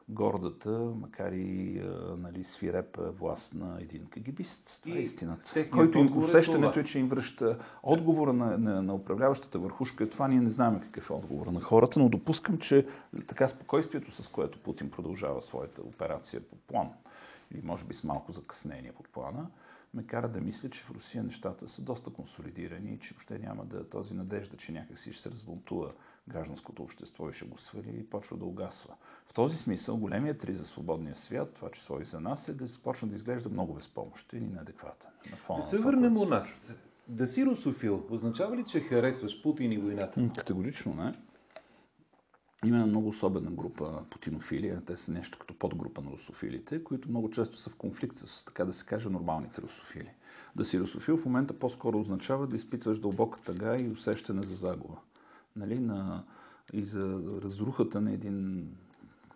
гордата, 0.08 0.70
макар 1.00 1.32
и 1.32 1.82
нали, 2.18 2.44
свирепа 2.44 3.10
власт 3.10 3.54
на 3.54 3.78
един 3.80 4.06
кагибист. 4.06 4.80
Това 4.82 4.96
е 4.96 5.00
истината. 5.00 5.70
Който 5.70 5.98
им, 5.98 6.06
е 6.06 6.18
усещането 6.18 6.80
е, 6.80 6.84
че 6.84 6.98
им 6.98 7.08
връща 7.08 7.58
отговора 7.82 8.32
на, 8.32 8.58
на, 8.58 8.82
на 8.82 8.94
управляващата 8.94 9.58
върхушка. 9.58 10.10
Това 10.10 10.28
ние 10.28 10.40
не 10.40 10.50
знаем 10.50 10.80
какъв 10.80 11.10
е 11.10 11.12
отговор 11.12 11.46
на 11.46 11.60
хората, 11.60 11.98
но 11.98 12.08
допускам, 12.08 12.58
че 12.58 12.86
така 13.26 13.48
спокойствието, 13.48 14.10
с 14.10 14.28
което 14.28 14.62
Путин 14.62 14.90
продължава 14.90 15.42
своята 15.42 15.82
операция 15.82 16.40
по 16.40 16.56
план, 16.56 16.90
или 17.54 17.62
може 17.64 17.84
би 17.84 17.94
с 17.94 18.04
малко 18.04 18.32
закъснение 18.32 18.92
под 18.92 19.08
плана, 19.08 19.46
ме 19.94 20.06
кара 20.06 20.28
да 20.28 20.40
мисля, 20.40 20.70
че 20.70 20.82
в 20.82 20.90
Русия 20.90 21.24
нещата 21.24 21.68
са 21.68 21.82
доста 21.82 22.10
консолидирани 22.10 22.94
и 22.94 22.98
че 22.98 23.14
още 23.18 23.38
няма 23.38 23.64
да 23.64 23.88
този 23.88 24.14
надежда, 24.14 24.56
че 24.56 24.72
някакси 24.72 25.12
ще 25.12 25.22
се 25.22 25.30
разбунтува 25.30 25.92
гражданското 26.28 26.82
общество 26.82 27.30
и 27.30 27.32
ще 27.32 27.44
го 27.44 27.58
свали 27.58 27.96
и 28.00 28.10
почва 28.10 28.36
да 28.36 28.44
угасва. 28.44 28.94
В 29.26 29.34
този 29.34 29.56
смисъл 29.56 29.96
големият 29.96 30.38
три 30.38 30.54
за 30.54 30.66
свободния 30.66 31.16
свят, 31.16 31.54
това 31.54 31.70
число 31.70 32.00
и 32.00 32.04
за 32.04 32.20
нас, 32.20 32.48
е 32.48 32.52
да 32.52 32.66
започне 32.66 33.08
да 33.08 33.16
изглежда 33.16 33.48
много 33.48 33.74
безпомощен 33.74 34.42
и 34.42 34.48
неадекватен. 34.48 35.10
На 35.30 35.36
фона 35.36 35.58
да 35.58 35.66
се 35.66 35.78
върнем 35.78 36.16
у 36.16 36.24
нас. 36.24 36.74
Да 37.08 37.26
си 37.26 37.46
русофил 37.46 38.06
означава 38.10 38.56
ли, 38.56 38.64
че 38.64 38.80
харесваш 38.80 39.42
Путин 39.42 39.72
и 39.72 39.78
войната? 39.78 40.30
Категорично 40.36 40.94
не. 40.94 41.12
Има 42.64 42.86
много 42.86 43.08
особена 43.08 43.50
група 43.50 44.04
путинофили, 44.10 44.78
те 44.86 44.96
са 44.96 45.12
нещо 45.12 45.38
като 45.38 45.58
подгрупа 45.58 46.02
на 46.02 46.10
русофилите, 46.10 46.84
които 46.84 47.08
много 47.08 47.30
често 47.30 47.56
са 47.56 47.70
в 47.70 47.76
конфликт 47.76 48.16
с, 48.16 48.44
така 48.44 48.64
да 48.64 48.72
се 48.72 48.84
каже, 48.84 49.08
нормалните 49.08 49.62
русофили. 49.62 50.10
Да 50.56 50.64
си 50.64 50.80
русофил 50.80 51.16
в 51.16 51.24
момента 51.24 51.58
по-скоро 51.58 51.98
означава 51.98 52.46
да 52.46 52.56
изпитваш 52.56 52.98
дълбока 52.98 53.40
тъга 53.40 53.76
и 53.76 53.88
усещане 53.88 54.42
за 54.42 54.54
загуба. 54.54 54.96
Нали? 55.56 55.78
На, 55.78 56.24
и 56.72 56.84
за 56.84 57.22
разрухата 57.42 58.00
на 58.00 58.12
един, 58.12 58.68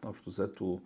общо 0.04 0.30
взето, 0.30 0.80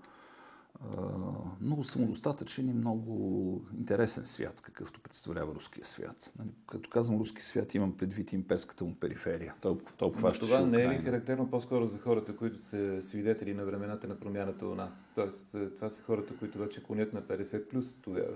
много 1.61 1.85
самодостатъчен 1.85 2.69
и 2.69 2.73
много 2.73 3.63
интересен 3.79 4.27
свят, 4.27 4.61
какъвто 4.61 5.01
представлява 5.01 5.55
руския 5.55 5.87
свят. 5.87 6.33
Нали, 6.39 6.49
като 6.67 6.91
казвам 6.91 7.19
руски 7.19 7.43
свят, 7.43 7.75
имам 7.75 7.97
предвид 7.97 8.33
имперската 8.33 8.85
му 8.85 8.95
периферия. 8.95 9.55
Той, 9.61 9.79
той 9.97 10.13
това 10.13 10.61
не 10.67 10.83
е 10.83 10.89
ли 10.89 11.03
характерно 11.03 11.51
по-скоро 11.51 11.87
за 11.87 11.99
хората, 11.99 12.37
които 12.37 12.59
са 12.59 13.03
свидетели 13.03 13.55
на 13.55 13.65
времената 13.65 14.09
на 14.09 14.21
промяната 14.21 14.67
у 14.67 14.75
нас? 14.75 15.13
Тоест, 15.15 15.57
това 15.77 15.91
са 15.91 16.03
хората, 16.03 16.37
които 16.37 16.59
вече 16.59 16.83
клонят 16.83 17.13
на 17.13 17.23
50 17.23 17.69
плюс 17.69 17.99
тогава. 18.03 18.35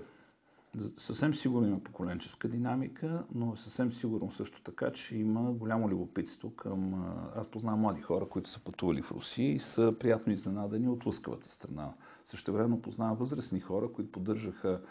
Съвсем 0.97 1.33
сигурно 1.33 1.67
има 1.67 1.79
поколенческа 1.79 2.47
динамика, 2.47 3.23
но 3.35 3.55
съвсем 3.55 3.91
сигурно 3.91 4.31
също 4.31 4.61
така, 4.61 4.91
че 4.91 5.17
има 5.17 5.51
голямо 5.51 5.89
любопитство 5.89 6.55
към... 6.55 7.13
Аз 7.35 7.47
познавам 7.47 7.79
млади 7.79 8.01
хора, 8.01 8.25
които 8.25 8.49
са 8.49 8.59
пътували 8.59 9.01
в 9.01 9.11
Русия 9.11 9.51
и 9.51 9.59
са 9.59 9.93
приятно 9.99 10.33
изненадани 10.33 10.87
от 10.87 11.05
лъскавата 11.05 11.51
страна. 11.51 11.93
Също 12.25 12.53
време 12.53 12.81
познавам 12.81 13.17
възрастни 13.17 13.59
хора, 13.59 13.91
които 13.93 14.11
поддържаха 14.11 14.81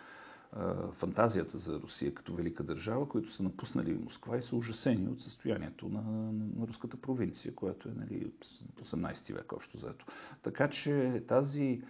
фантазията 0.92 1.58
за 1.58 1.80
Русия 1.80 2.14
като 2.14 2.34
велика 2.34 2.62
държава, 2.62 3.08
които 3.08 3.32
са 3.32 3.42
напуснали 3.42 3.94
Москва 3.94 4.38
и 4.38 4.42
са 4.42 4.56
ужасени 4.56 5.08
от 5.08 5.20
състоянието 5.20 5.88
на, 5.88 6.02
на 6.32 6.66
руската 6.66 6.96
провинция, 6.96 7.54
която 7.54 7.88
е 7.88 7.92
нали, 7.96 8.32
18 8.82 9.34
век 9.34 9.52
общо 9.52 9.78
заето. 9.78 10.06
Така 10.42 10.70
че 10.70 11.22
тази 11.28 11.82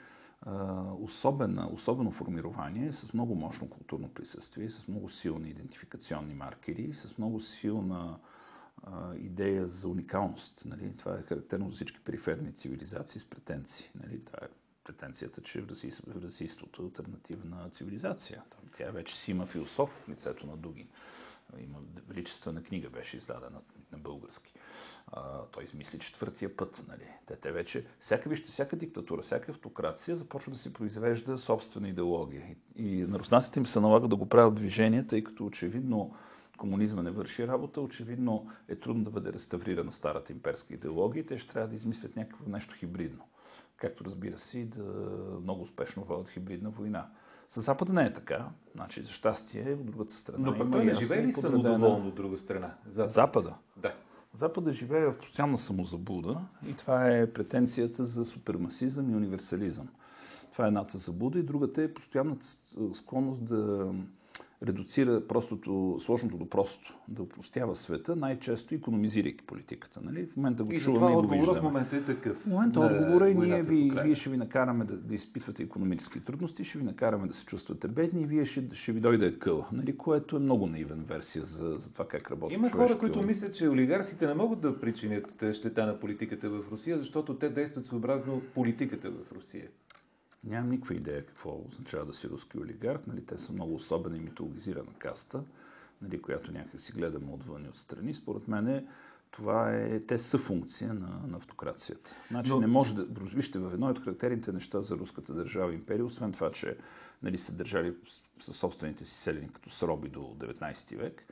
особена, 1.00 1.68
особено 1.72 2.10
формирование 2.10 2.92
с 2.92 3.12
много 3.12 3.34
мощно 3.34 3.70
културно 3.70 4.08
присъствие, 4.08 4.70
с 4.70 4.88
много 4.88 5.08
силни 5.08 5.50
идентификационни 5.50 6.34
маркери, 6.34 6.94
с 6.94 7.18
много 7.18 7.40
силна 7.40 8.18
а, 8.82 9.14
идея 9.14 9.68
за 9.68 9.88
уникалност. 9.88 10.62
Нали? 10.66 10.96
Това 10.96 11.18
е 11.18 11.22
характерно 11.22 11.70
за 11.70 11.74
всички 11.74 12.00
периферни 12.00 12.52
цивилизации 12.52 13.20
с 13.20 13.30
претенции. 13.30 13.90
Нали? 13.94 14.24
Това 14.24 14.38
е 14.42 14.48
претенцията, 14.84 15.42
че 15.42 15.64
расистството 16.22 16.82
е 16.82 16.84
альтернативна 16.84 17.68
цивилизация. 17.70 18.42
Тя 18.76 18.90
вече 18.90 19.16
си 19.16 19.30
има 19.30 19.46
философ 19.46 19.90
в 19.90 20.08
лицето 20.08 20.46
на 20.46 20.56
Дугин. 20.56 20.88
Има 21.58 21.78
величествена 22.08 22.62
книга, 22.62 22.90
беше 22.90 23.16
издадена 23.16 23.60
на 23.92 23.98
български. 23.98 24.54
А, 25.12 25.42
той 25.42 25.64
измисли 25.64 25.98
четвъртия 25.98 26.56
път. 26.56 26.84
Нали. 26.88 27.08
Те, 27.26 27.36
те 27.36 27.52
вече, 27.52 27.86
всяка, 27.98 28.28
вижте, 28.28 28.50
всяка 28.50 28.76
диктатура, 28.76 29.22
всяка 29.22 29.50
автокрация 29.50 30.16
започва 30.16 30.52
да 30.52 30.58
си 30.58 30.72
произвежда 30.72 31.38
собствена 31.38 31.88
идеология. 31.88 32.56
И, 32.76 32.88
и 32.88 33.06
на 33.06 33.18
руснаците 33.18 33.58
им 33.58 33.66
се 33.66 33.80
налага 33.80 34.08
да 34.08 34.16
го 34.16 34.28
правят 34.28 34.54
движение, 34.54 35.06
тъй 35.06 35.24
като 35.24 35.46
очевидно 35.46 36.14
комунизма 36.58 37.02
не 37.02 37.10
върши 37.10 37.48
работа, 37.48 37.80
очевидно 37.80 38.50
е 38.68 38.76
трудно 38.76 39.04
да 39.04 39.10
бъде 39.10 39.32
реставрирана 39.32 39.92
старата 39.92 40.32
имперска 40.32 40.74
идеология 40.74 41.20
и 41.20 41.26
те 41.26 41.38
ще 41.38 41.52
трябва 41.52 41.68
да 41.68 41.74
измислят 41.74 42.16
някакво 42.16 42.50
нещо 42.50 42.74
хибридно. 42.74 43.24
Както 43.76 44.04
разбира 44.04 44.38
се 44.38 44.64
да 44.64 44.82
много 45.42 45.62
успешно 45.62 46.04
водят 46.04 46.28
хибридна 46.28 46.70
война. 46.70 47.10
С 47.48 47.60
Запада 47.60 47.92
не 47.92 48.04
е 48.04 48.12
така. 48.12 48.48
Значи, 48.74 49.02
за 49.02 49.12
щастие, 49.12 49.72
от 49.72 49.86
другата 49.86 50.12
страна. 50.12 50.50
Но 50.50 50.58
пък 50.58 50.72
той 50.72 50.84
не 50.84 50.94
живее 50.94 51.22
ли 51.22 51.32
самодоволно 51.32 52.08
от 52.08 52.14
друга 52.14 52.38
страна? 52.38 52.74
Запада. 52.86 53.12
Запада. 53.12 53.54
Да. 53.76 53.94
Запада 54.34 54.72
живее 54.72 55.06
в 55.06 55.18
постоянна 55.18 55.58
самозабуда 55.58 56.40
и 56.68 56.74
това 56.74 57.10
е 57.10 57.32
претенцията 57.32 58.04
за 58.04 58.24
супермасизъм 58.24 59.10
и 59.10 59.16
универсализъм. 59.16 59.88
Това 60.52 60.64
е 60.64 60.68
едната 60.68 60.98
забуда 60.98 61.38
и 61.38 61.42
другата 61.42 61.82
е 61.82 61.94
постоянната 61.94 62.46
склонност 62.94 63.44
да 63.44 63.92
редуцира 64.62 65.26
простото, 65.26 65.96
сложното 66.00 66.36
до 66.36 66.48
просто, 66.48 66.98
да 67.08 67.22
упростява 67.22 67.76
света, 67.76 68.16
най-често 68.16 68.74
економизирайки 68.74 69.44
политиката. 69.46 70.00
Нали? 70.02 70.26
В 70.26 70.36
момента 70.36 70.64
го 70.64 70.74
и 70.74 70.80
чуваме 70.80 71.12
и 71.12 71.14
го 71.14 71.28
виждаме. 71.28 71.60
в 71.60 71.62
момента 71.62 71.96
е 71.96 72.02
такъв. 72.02 72.36
В 72.36 72.46
момента 72.46 72.80
отговор 72.80 73.22
е, 73.22 73.34
ние 73.34 73.62
ви, 73.62 73.92
вие 74.04 74.14
ще 74.14 74.30
ви 74.30 74.36
накараме 74.36 74.84
да, 74.84 74.96
да 74.96 75.14
изпитвате 75.14 75.62
економически 75.62 76.20
трудности, 76.20 76.64
ще 76.64 76.78
ви 76.78 76.84
накараме 76.84 77.26
да 77.26 77.34
се 77.34 77.44
чувствате 77.44 77.88
бедни 77.88 78.22
и 78.22 78.26
вие 78.26 78.44
ще, 78.44 78.64
ще 78.72 78.92
ви 78.92 79.00
дойде 79.00 79.38
къла, 79.38 79.66
нали? 79.72 79.96
което 79.96 80.36
е 80.36 80.40
много 80.40 80.66
наивен 80.66 81.04
версия 81.08 81.44
за, 81.44 81.76
за 81.78 81.92
това 81.92 82.08
как 82.08 82.30
работи 82.30 82.54
Има 82.54 82.70
хора, 82.70 82.98
които 82.98 83.26
мислят, 83.26 83.54
че 83.54 83.68
олигарсите 83.68 84.26
не 84.26 84.34
могат 84.34 84.60
да 84.60 84.80
причинят 84.80 85.44
щета 85.52 85.86
на 85.86 86.00
политиката 86.00 86.50
в 86.50 86.64
Русия, 86.70 86.98
защото 86.98 87.34
те 87.34 87.48
действат 87.48 87.84
съобразно 87.84 88.42
политиката 88.54 89.10
в 89.10 89.32
Русия. 89.32 89.68
Нямам 90.44 90.70
никаква 90.70 90.94
идея 90.94 91.26
какво 91.26 91.64
означава 91.68 92.04
да 92.04 92.12
си 92.12 92.28
руски 92.28 92.58
олигарх. 92.58 93.06
Нали, 93.06 93.26
те 93.26 93.38
са 93.38 93.52
много 93.52 93.74
особена 93.74 94.16
и 94.16 94.20
митологизирана 94.20 94.92
каста, 94.98 95.42
нали, 96.02 96.22
която 96.22 96.52
някак 96.52 96.80
си 96.80 96.92
гледаме 96.92 97.32
отвън 97.32 97.64
и 97.64 97.68
отстрани. 97.68 98.14
Според 98.14 98.48
мен 98.48 98.86
това 99.30 99.74
е, 99.74 100.00
те 100.00 100.18
са 100.18 100.38
функция 100.38 100.94
на, 100.94 101.20
на 101.26 101.36
автокрацията. 101.36 102.14
Значи 102.30 102.50
Но... 102.50 102.60
не 102.60 102.66
може 102.66 102.94
да... 102.94 103.06
Вижте, 103.34 103.58
в 103.58 103.74
едно 103.74 103.88
от 103.88 103.98
характерните 103.98 104.52
неща 104.52 104.82
за 104.82 104.96
руската 104.96 105.34
държава 105.34 105.74
империя, 105.74 106.04
освен 106.04 106.32
това, 106.32 106.52
че 106.52 106.76
нали, 107.22 107.38
са 107.38 107.52
държали 107.52 107.94
със 108.40 108.56
собствените 108.56 109.04
си 109.04 109.14
селени 109.14 109.48
като 109.52 109.70
сроби 109.70 110.08
до 110.08 110.20
19 110.20 110.96
век, 110.96 111.24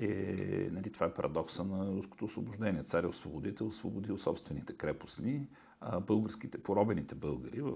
е, 0.00 0.68
нали, 0.72 0.92
това 0.92 1.06
е 1.06 1.14
парадокса 1.14 1.64
на 1.64 1.86
руското 1.86 2.24
освобождение. 2.24 2.82
Царя 2.82 3.08
освободител 3.08 3.66
освободил 3.66 4.18
собствените 4.18 4.72
крепостни, 4.72 5.48
българските, 6.06 6.58
поробените 6.58 7.14
българи 7.14 7.60
в, 7.60 7.72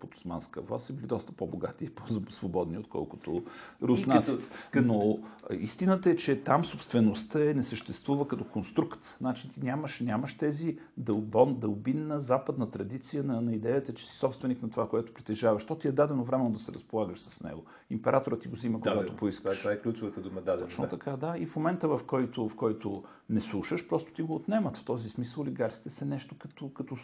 под 0.00 0.14
османска 0.14 0.60
власт 0.60 0.86
са 0.86 0.92
били 0.92 1.06
доста 1.06 1.32
по-богати 1.32 1.84
и 1.84 1.90
по-свободни, 1.90 2.78
отколкото 2.78 3.44
руснаците. 3.82 4.48
Но 4.82 5.18
истината 5.50 6.10
е, 6.10 6.16
че 6.16 6.42
там 6.42 6.64
собствеността 6.64 7.50
е, 7.50 7.54
не 7.54 7.62
съществува 7.62 8.28
като 8.28 8.44
конструкт. 8.44 9.16
Значи 9.18 9.48
ти 9.48 9.60
нямаш, 9.60 10.00
нямаш 10.00 10.36
тези 10.36 10.78
дълбон, 10.96 11.54
дълбинна 11.54 12.20
западна 12.20 12.70
традиция 12.70 13.22
на, 13.24 13.40
на 13.40 13.54
идеята, 13.54 13.94
че 13.94 14.06
си 14.06 14.16
собственик 14.16 14.62
на 14.62 14.70
това, 14.70 14.88
което 14.88 15.14
притежаваш. 15.14 15.64
То 15.64 15.78
ти 15.78 15.88
е 15.88 15.92
дадено 15.92 16.24
време 16.24 16.50
да 16.50 16.58
се 16.58 16.72
разполагаш 16.72 17.20
с 17.20 17.42
него. 17.42 17.64
Императорът 17.90 18.40
ти 18.40 18.48
го 18.48 18.54
взима, 18.54 18.78
да, 18.78 18.90
когато 18.90 19.16
поискаш. 19.16 19.58
Това, 19.58 19.72
е 19.72 19.80
ключовата 19.80 20.20
дума 20.20 20.40
дадено. 20.40 20.68
Точно 20.68 20.84
да. 20.84 20.90
така, 20.90 21.16
да. 21.16 21.34
И 21.38 21.46
в 21.46 21.56
момента, 21.56 21.88
в 21.88 22.00
който, 22.06 22.48
в 22.48 22.56
който 22.56 23.04
не 23.30 23.40
слушаш, 23.40 23.88
просто 23.88 24.12
ти 24.12 24.22
го 24.22 24.34
отнемат. 24.34 24.76
В 24.76 24.84
този 24.84 25.08
смисъл 25.08 25.42
олигарсите 25.42 25.90
са 25.90 26.06
нещо 26.06 26.34
като, 26.38 26.72
като 26.72 26.96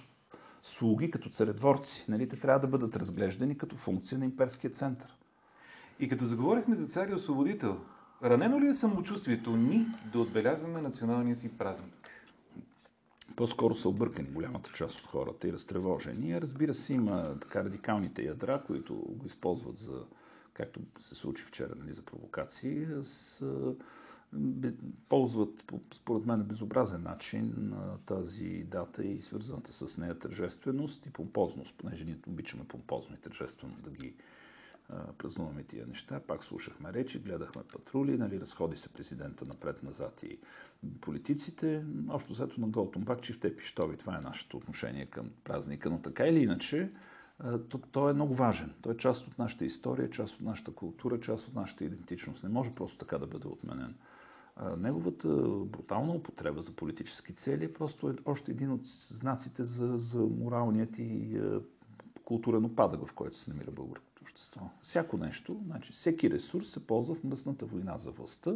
слуги, 0.67 1.11
като 1.11 1.29
царедворци. 1.29 2.05
Нали? 2.09 2.29
Те 2.29 2.37
трябва 2.37 2.61
да 2.61 2.67
бъдат 2.67 2.97
разглеждани 2.97 3.59
като 3.59 3.77
функция 3.77 4.19
на 4.19 4.25
имперския 4.25 4.71
център. 4.71 5.17
И 6.01 6.09
като 6.09 6.25
заговорихме 6.25 6.77
за 6.77 6.87
царя 6.87 7.15
освободител, 7.15 7.81
ранено 8.25 8.61
ли 8.61 8.67
е 8.67 8.75
самочувствието 8.75 9.57
ни 9.57 9.87
да 10.13 10.19
отбелязваме 10.21 10.81
националния 10.81 11.37
си 11.37 11.59
празник? 11.59 12.09
По-скоро 13.37 13.75
са 13.75 13.89
объркани 13.89 14.29
голямата 14.29 14.71
част 14.75 15.01
от 15.01 15.07
хората 15.07 15.49
и 15.49 15.53
разтревожени. 15.53 16.41
Разбира 16.41 16.75
се, 16.75 16.95
има 16.95 17.41
така 17.41 17.65
радикалните 17.65 18.23
ядра, 18.23 18.63
които 18.67 18.95
го 18.95 19.27
използват 19.27 19.79
за, 19.79 20.05
както 20.55 20.81
се 20.99 21.15
случи 21.15 21.45
вчера, 21.45 21.73
нали, 21.77 21.93
за 21.93 22.03
провокации, 22.03 22.87
с 23.03 23.43
ползват, 25.09 25.73
според 25.95 26.27
мен, 26.27 26.43
безобразен 26.43 27.03
начин 27.03 27.55
на 27.57 27.99
тази 27.99 28.67
дата 28.71 29.05
и 29.05 29.23
свързаната 29.23 29.73
с 29.73 29.99
нея 29.99 30.19
тържественост 30.19 31.07
и 31.07 31.11
помпозност, 31.11 31.75
понеже 31.79 32.05
ние 32.05 32.19
обичаме 32.29 32.65
помпозно 32.65 33.15
и 33.15 33.21
тържествено 33.21 33.75
да 33.85 33.91
ги 33.91 34.15
празнуваме 35.19 35.63
тия 35.63 35.87
неща. 35.87 36.21
Пак 36.21 36.45
слушахме 36.45 36.93
речи, 36.93 37.19
гледахме 37.19 37.63
патрули, 37.63 38.19
нали, 38.19 38.41
разходи 38.41 38.77
се 38.77 38.89
президента 38.89 39.45
напред-назад 39.45 40.23
и 40.23 40.39
политиците. 41.01 41.85
Общо 42.09 42.33
взето 42.33 42.61
на 42.61 42.69
гол 42.69 42.91
тумбак, 42.91 43.23
че 43.23 43.33
в 43.33 43.41
те 43.41 43.57
пищови. 43.57 43.97
Това 43.97 44.19
е 44.19 44.21
нашето 44.21 44.57
отношение 44.57 45.07
към 45.07 45.31
празника. 45.45 45.91
Но 45.91 45.99
така 45.99 46.27
или 46.27 46.43
иначе, 46.43 46.91
то, 47.69 47.79
той 47.79 48.11
е 48.11 48.15
много 48.15 48.35
важен. 48.35 48.75
Той 48.83 48.95
е 48.95 48.97
част 48.97 49.27
от 49.27 49.39
нашата 49.39 49.65
история, 49.65 50.11
част 50.11 50.35
от 50.35 50.41
нашата 50.41 50.71
култура, 50.75 51.21
част 51.21 51.49
от 51.49 51.55
нашата 51.55 51.85
идентичност. 51.85 52.43
Не 52.43 52.49
може 52.49 52.75
просто 52.75 52.99
така 52.99 53.19
да 53.19 53.27
бъде 53.27 53.49
отменен. 53.49 53.95
Неговата 54.79 55.29
брутална 55.65 56.13
употреба 56.13 56.63
за 56.63 56.73
политически 56.73 57.33
цели 57.35 57.65
е 57.65 57.73
просто 57.73 58.15
още 58.25 58.51
един 58.51 58.73
от 58.73 58.87
знаците 58.87 59.65
за, 59.65 59.93
за 59.97 60.19
моралният 60.19 60.99
и 60.99 61.41
културен 62.25 62.65
опадък, 62.65 63.07
в 63.07 63.13
който 63.13 63.39
се 63.39 63.51
намира 63.51 63.71
българското 63.71 64.23
общество. 64.23 64.61
Всяко 64.83 65.17
нещо, 65.17 65.61
значи 65.67 65.93
всеки 65.93 66.31
ресурс 66.31 66.69
се 66.69 66.87
ползва 66.87 67.15
в 67.15 67.25
мръсната 67.25 67.67
война 67.67 67.99
за 67.99 68.11
властта 68.11 68.55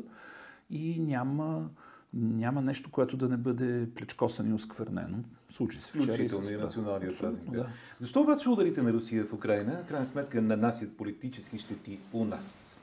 и 0.71 1.01
няма 1.01 1.71
няма 2.13 2.63
нещо, 2.63 2.91
което 2.91 3.17
да 3.17 3.29
не 3.29 3.37
бъде 3.37 3.89
плечкосано 3.95 4.51
и 4.51 4.53
осквернено. 4.53 5.19
Случи 5.49 5.81
се 5.81 5.91
вчера 5.91 6.23
и, 6.23 6.55
и 6.55 6.57
националния 6.57 7.19
празник. 7.19 7.51
Да. 7.51 7.67
Защо 7.99 8.21
обаче 8.21 8.49
ударите 8.49 8.83
на 8.83 8.93
Русия 8.93 9.25
в 9.25 9.33
Украина, 9.33 9.83
в 9.85 9.89
крайна 9.89 10.07
сметка, 10.07 10.43
нанасят 10.43 10.97
политически 10.97 11.59
щети 11.59 11.99
у 12.13 12.25
нас? 12.25 12.77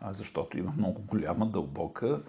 А 0.00 0.12
защото 0.12 0.58
има 0.58 0.72
много 0.76 1.02
голяма, 1.02 1.46
дълбока, 1.46 2.22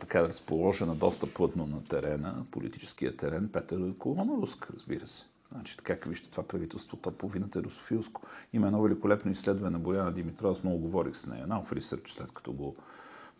така 0.00 0.22
разположена 0.22 0.94
доста 0.94 1.26
плътно 1.26 1.66
на 1.66 1.84
терена, 1.84 2.44
политическия 2.50 3.16
терен, 3.16 3.50
Петър 3.52 3.94
колона 3.98 4.32
руска, 4.42 4.68
разбира 4.76 5.06
се. 5.06 5.24
Значи, 5.52 5.76
как 5.76 6.04
вижте 6.04 6.30
това 6.30 6.42
правителство, 6.42 6.96
то 6.96 7.10
половината 7.10 7.58
е 7.58 7.62
русофилско. 7.62 8.22
Има 8.52 8.66
едно 8.66 8.82
великолепно 8.82 9.30
изследване 9.30 9.70
на 9.70 9.78
Бояна 9.78 10.12
Димитрова, 10.12 10.50
аз 10.50 10.64
много 10.64 10.78
говорих 10.78 11.16
с 11.16 11.26
нея, 11.26 11.46
на 11.46 11.62
Research, 11.62 12.08
след 12.08 12.32
като 12.32 12.52
го 12.52 12.76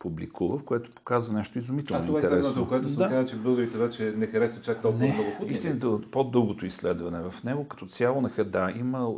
публикува, 0.00 0.58
в 0.58 0.64
което 0.64 0.90
показва 0.90 1.34
нещо 1.34 1.58
изумително 1.58 2.02
а, 2.02 2.06
това 2.06 2.18
е 2.18 2.22
интересно. 2.22 2.68
което 2.68 2.90
се 2.90 2.96
да. 2.96 3.08
казва, 3.08 3.24
че 3.24 3.36
българите 3.36 3.78
вече 3.78 4.14
не 4.16 4.26
харесват 4.26 4.64
чак 4.64 4.82
толкова 4.82 5.06
не, 5.06 5.12
много 5.14 5.30
Путин. 5.38 5.52
Истината, 5.52 6.00
по-дългото 6.10 6.66
изследване 6.66 7.30
в 7.30 7.44
него, 7.44 7.68
като 7.68 7.86
цяло 7.86 8.20
на 8.20 8.30
да, 8.44 8.72
има, 8.76 9.08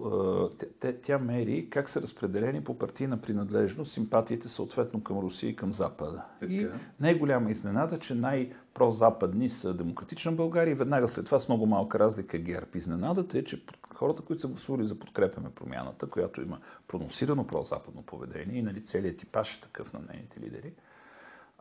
тя, 0.81 0.93
тя 1.03 1.19
мери 1.19 1.67
как 1.71 1.89
са 1.89 2.03
разпределени 2.03 2.65
по 2.65 2.79
партийна 2.79 3.21
принадлежност 3.21 3.93
симпатиите 3.93 4.49
съответно 4.49 5.03
към 5.03 5.19
Русия 5.19 5.51
и 5.51 5.57
към 5.57 5.73
Запада. 5.73 6.23
Така. 6.41 6.53
И 6.53 6.67
най-голяма 7.01 7.51
изненада, 7.51 7.99
че 7.99 8.15
най- 8.15 8.51
прозападни 8.75 9.51
са 9.51 9.75
Демократична 9.75 10.33
България 10.33 10.73
и 10.73 10.75
веднага 10.75 11.09
след 11.09 11.25
това 11.27 11.41
с 11.41 11.49
много 11.49 11.67
малка 11.67 11.99
разлика 11.99 12.39
ГЕРБ. 12.39 12.67
Изненадата 12.75 13.39
е, 13.39 13.45
че 13.45 13.67
хората, 13.95 14.23
които 14.23 14.43
са 14.43 14.49
гласували 14.49 14.87
за 14.87 14.99
подкрепяме 14.99 15.51
промяната, 15.51 16.07
която 16.07 16.43
има 16.43 16.59
проносирано 16.89 17.47
прозападно 17.47 18.03
поведение 18.03 18.59
и 18.59 18.63
нали, 18.63 18.83
целият 18.83 19.17
типаж 19.17 19.57
е 19.57 19.61
такъв 19.61 19.93
на 19.93 20.01
нейните 20.09 20.41
лидери, 20.41 20.73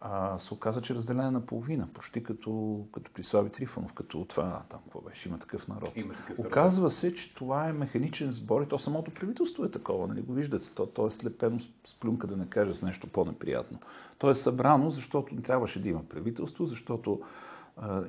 а, 0.04 0.40
се 0.40 0.54
оказа, 0.54 0.82
че 0.82 0.94
е 0.94 0.96
разделена 0.96 1.32
на 1.32 1.46
половина, 1.46 1.88
почти 1.94 2.24
като, 2.24 2.82
като 2.92 3.12
при 3.14 3.24
Слави 3.24 3.50
Трифонов, 3.50 3.94
като 3.94 4.26
това, 4.26 4.64
там, 4.70 4.80
какво 4.84 5.02
беше, 5.02 5.30
има 5.30 5.40
такъв 5.40 5.68
народ. 5.68 5.92
Има 5.96 6.14
такъв 6.14 6.38
народ. 6.38 6.52
Оказва 6.52 6.90
се, 6.90 7.14
че 7.14 7.36
това 7.36 7.68
е 7.68 7.74
механичен 7.74 8.32
сбор 8.32 8.62
и 8.62 8.68
то 8.68 8.80
самото 8.80 9.12
правителство 9.14 9.66
е 9.66 9.72
такова, 9.72 10.08
нали 10.08 10.22
го 10.22 10.34
виждате, 10.34 10.70
то, 10.76 10.86
то 10.86 11.08
е 11.08 11.12
слепено 11.12 11.60
с 11.60 12.00
плюнка, 12.00 12.28
да 12.28 12.38
не 12.38 12.50
кажа 12.50 12.74
с 12.74 12.82
нещо 12.82 13.08
по-неприятно. 13.08 13.80
То 14.18 14.30
е 14.30 14.36
събрано, 14.36 14.90
защото 14.90 15.36
не 15.36 15.42
трябваше 15.42 15.82
да 15.82 15.90
има 15.90 16.04
правителство, 16.04 16.66
защото 16.66 17.22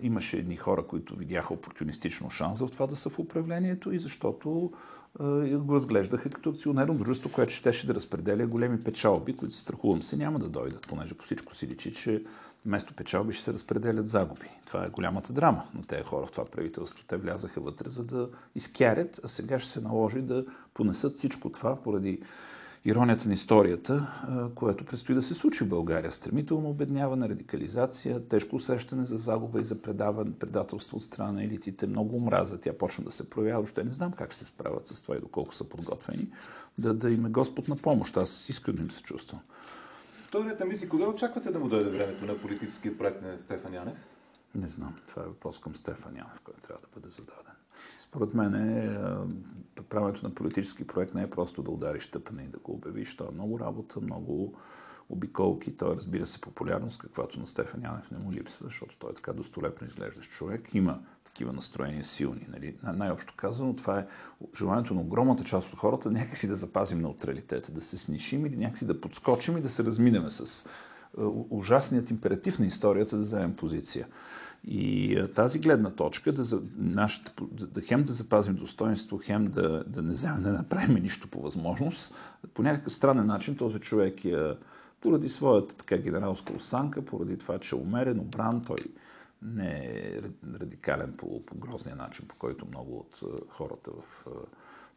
имаше 0.02 0.38
едни 0.38 0.56
хора, 0.56 0.86
които 0.86 1.16
видяха 1.16 1.54
опортунистично 1.54 2.30
шанс 2.30 2.60
в 2.60 2.68
това 2.68 2.86
да 2.86 2.96
са 2.96 3.10
в 3.10 3.18
управлението 3.18 3.92
и 3.92 3.98
защото 3.98 4.72
го 5.58 5.74
разглеждаха 5.74 6.30
като 6.30 6.50
акционерно 6.50 6.98
дружество, 6.98 7.32
което 7.32 7.52
щеше 7.52 7.86
да 7.86 7.94
разпределя 7.94 8.46
големи 8.46 8.80
печалби, 8.80 9.36
които 9.36 9.56
страхувам 9.56 10.02
се 10.02 10.16
няма 10.16 10.38
да 10.38 10.48
дойдат, 10.48 10.86
понеже 10.88 11.14
по 11.14 11.24
всичко 11.24 11.54
си 11.54 11.66
личи, 11.66 11.94
че 11.94 12.24
вместо 12.66 12.94
печалби 12.94 13.32
ще 13.32 13.44
се 13.44 13.52
разпределят 13.52 14.08
загуби. 14.08 14.48
Това 14.66 14.84
е 14.84 14.90
голямата 14.90 15.32
драма 15.32 15.62
на 15.74 15.82
тези 15.82 16.02
хора 16.02 16.26
в 16.26 16.32
това 16.32 16.44
правителство. 16.44 17.04
Те 17.06 17.16
влязаха 17.16 17.60
вътре, 17.60 17.88
за 17.88 18.04
да 18.04 18.28
изкярят, 18.54 19.20
а 19.24 19.28
сега 19.28 19.58
ще 19.58 19.70
се 19.70 19.80
наложи 19.80 20.22
да 20.22 20.44
понесат 20.74 21.16
всичко 21.16 21.52
това 21.52 21.76
поради 21.76 22.22
иронията 22.84 23.28
на 23.28 23.34
историята, 23.34 24.06
което 24.54 24.84
предстои 24.84 25.14
да 25.14 25.22
се 25.22 25.34
случи 25.34 25.64
в 25.64 25.68
България. 25.68 26.12
Стремително 26.12 26.70
обедняване, 26.70 27.28
радикализация, 27.28 28.28
тежко 28.28 28.56
усещане 28.56 29.06
за 29.06 29.16
загуба 29.16 29.60
и 29.60 29.64
за 29.64 29.82
предаване, 29.82 30.32
предателство 30.32 30.96
от 30.96 31.02
страна 31.02 31.32
на 31.32 31.44
елитите, 31.44 31.86
много 31.86 32.16
омраза. 32.16 32.60
Тя 32.60 32.72
почна 32.72 33.04
да 33.04 33.12
се 33.12 33.30
проявява. 33.30 33.62
Още 33.62 33.84
не 33.84 33.92
знам 33.92 34.12
как 34.12 34.30
ще 34.30 34.38
се 34.38 34.46
справят 34.46 34.86
с 34.86 35.00
това 35.00 35.16
и 35.16 35.20
доколко 35.20 35.54
са 35.54 35.64
подготвени. 35.64 36.28
Да, 36.78 36.94
да 36.94 37.10
им 37.10 37.26
е 37.26 37.30
Господ 37.30 37.68
на 37.68 37.76
помощ. 37.76 38.16
Аз 38.16 38.48
искрено 38.48 38.80
им 38.80 38.90
се 38.90 39.02
чувствам. 39.02 39.40
Вторият 40.26 40.68
мисли, 40.68 40.88
кога 40.88 41.06
очаквате 41.06 41.50
да 41.50 41.58
му 41.58 41.68
дойде 41.68 41.90
времето 41.90 42.26
на 42.26 42.38
политическия 42.38 42.98
проект 42.98 43.22
на 43.22 43.38
Стефан 43.38 43.74
Янев? 43.74 43.96
Не 44.54 44.68
знам. 44.68 44.94
Това 45.08 45.22
е 45.22 45.26
въпрос 45.26 45.58
към 45.58 45.76
Стефан 45.76 46.16
Янев, 46.16 46.40
който 46.44 46.60
трябва 46.60 46.80
да 46.80 47.00
бъде 47.00 47.12
зададен. 47.14 47.51
Според 47.98 48.34
мен 48.34 48.54
е, 48.54 48.98
правенето 49.88 50.28
на 50.28 50.34
политически 50.34 50.86
проект 50.86 51.14
не 51.14 51.22
е 51.22 51.30
просто 51.30 51.62
да 51.62 51.70
удариш 51.70 52.06
тъпане 52.06 52.42
и 52.42 52.48
да 52.48 52.58
го 52.58 52.72
обявиш. 52.72 53.16
Това 53.16 53.30
е 53.30 53.34
много 53.34 53.60
работа, 53.60 54.00
много 54.00 54.54
обиколки. 55.08 55.76
Той 55.76 55.94
разбира 55.96 56.26
се 56.26 56.40
популярност, 56.40 56.98
каквато 56.98 57.40
на 57.40 57.46
Стефан 57.46 57.82
Янев 57.82 58.10
не 58.10 58.18
му 58.18 58.32
липсва, 58.32 58.64
защото 58.64 58.96
той 58.98 59.10
е 59.10 59.14
така 59.14 59.32
достолепно 59.32 59.86
изглеждащ 59.86 60.30
човек. 60.30 60.74
Има 60.74 61.00
такива 61.24 61.52
настроения 61.52 62.04
силни. 62.04 62.46
Нали? 62.48 62.76
Най-общо 62.82 63.34
казано, 63.36 63.76
това 63.76 63.98
е 63.98 64.06
желанието 64.56 64.94
на 64.94 65.00
огромната 65.00 65.44
част 65.44 65.72
от 65.72 65.78
хората 65.78 66.10
някакси 66.10 66.48
да 66.48 66.56
запазим 66.56 67.00
неутралитета, 67.00 67.72
да 67.72 67.80
се 67.80 67.98
снишим 67.98 68.46
или 68.46 68.56
някакси 68.56 68.86
да 68.86 69.00
подскочим 69.00 69.56
и 69.56 69.60
да 69.60 69.68
се 69.68 69.84
разминеме 69.84 70.30
с 70.30 70.66
ужасният 71.50 72.10
императив 72.10 72.58
на 72.58 72.66
историята 72.66 73.16
да 73.16 73.22
вземем 73.22 73.56
позиция. 73.56 74.06
И 74.64 75.18
тази 75.34 75.58
гледна 75.58 75.90
точка, 75.90 76.32
да, 76.32 76.62
нашата, 76.78 77.32
да, 77.50 77.80
хем 77.80 78.04
да 78.04 78.12
запазим 78.12 78.54
достоинство, 78.54 79.20
хем 79.24 79.46
да, 79.46 79.84
да 79.84 80.02
не 80.02 80.10
вземем, 80.10 80.42
да 80.42 80.52
направим 80.52 81.02
нищо 81.02 81.28
по 81.28 81.42
възможност, 81.42 82.14
по 82.54 82.62
някакъв 82.62 82.94
странен 82.94 83.26
начин 83.26 83.56
този 83.56 83.78
човек 83.78 84.24
е, 84.24 84.56
поради 85.00 85.28
своята 85.28 85.76
така 85.76 85.96
генералска 85.96 86.52
осанка, 86.52 87.04
поради 87.04 87.38
това, 87.38 87.58
че 87.58 87.76
е 87.76 87.78
умерен, 87.78 88.20
обран, 88.20 88.64
той 88.64 88.78
не 89.42 89.70
е 89.84 90.20
радикален 90.60 91.14
по, 91.16 91.46
по 91.46 91.54
грозния 91.54 91.96
начин, 91.96 92.28
по 92.28 92.36
който 92.36 92.66
много 92.66 92.96
от 92.96 93.20
хората 93.48 93.90
в 93.90 94.26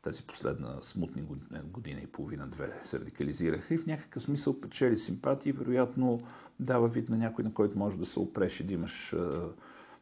тази 0.06 0.24
последна 0.24 0.78
смутни 0.82 1.24
година 1.64 2.00
и 2.02 2.08
половина-две 2.08 2.82
се 2.84 3.00
радикализираха 3.00 3.74
и 3.74 3.78
в 3.78 3.86
някакъв 3.86 4.24
смисъл 4.24 4.62
печели 4.62 4.98
симпатии, 4.98 5.52
вероятно 5.52 6.22
дава 6.60 6.88
вид 6.88 7.10
на 7.10 7.18
някой, 7.18 7.44
на 7.44 7.54
който 7.54 7.78
може 7.78 7.98
да 7.98 8.06
се 8.06 8.20
опреш 8.20 8.60
и 8.60 8.64
да 8.64 8.74
имаш 8.74 9.16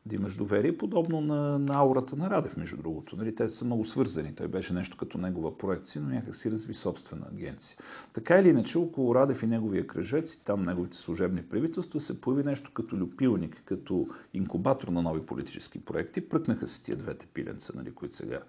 да 0.05 0.15
имаш 0.15 0.35
доверие, 0.35 0.77
подобно 0.77 1.21
на, 1.21 1.59
на 1.59 1.75
аурата 1.75 2.15
на 2.15 2.29
Радев, 2.29 2.57
между 2.57 2.77
другото. 2.77 3.15
Нали, 3.15 3.35
те 3.35 3.49
са 3.49 3.65
много 3.65 3.85
свързани. 3.85 4.35
Той 4.35 4.47
беше 4.47 4.73
нещо 4.73 4.97
като 4.97 5.17
негова 5.17 5.57
проекция, 5.57 6.01
но 6.01 6.09
някак 6.09 6.35
си 6.35 6.51
разви 6.51 6.73
собствена 6.73 7.25
агенция. 7.31 7.77
Така 8.13 8.39
или 8.39 8.49
иначе, 8.49 8.77
около 8.77 9.15
Радев 9.15 9.43
и 9.43 9.47
неговия 9.47 9.87
кръжец 9.87 10.33
и 10.33 10.43
там 10.43 10.63
неговите 10.63 10.97
служебни 10.97 11.43
правителства 11.43 11.99
се 11.99 12.21
появи 12.21 12.43
нещо 12.43 12.71
като 12.73 12.97
люпилник, 12.97 13.61
като 13.65 14.07
инкубатор 14.33 14.87
на 14.87 15.01
нови 15.01 15.25
политически 15.25 15.85
проекти. 15.85 16.29
Пръкнаха 16.29 16.67
се 16.67 16.83
тия 16.83 16.97
двете 16.97 17.25
пиленца, 17.25 17.73
нали, 17.75 17.91
които 17.91 18.15
сега 18.15 18.39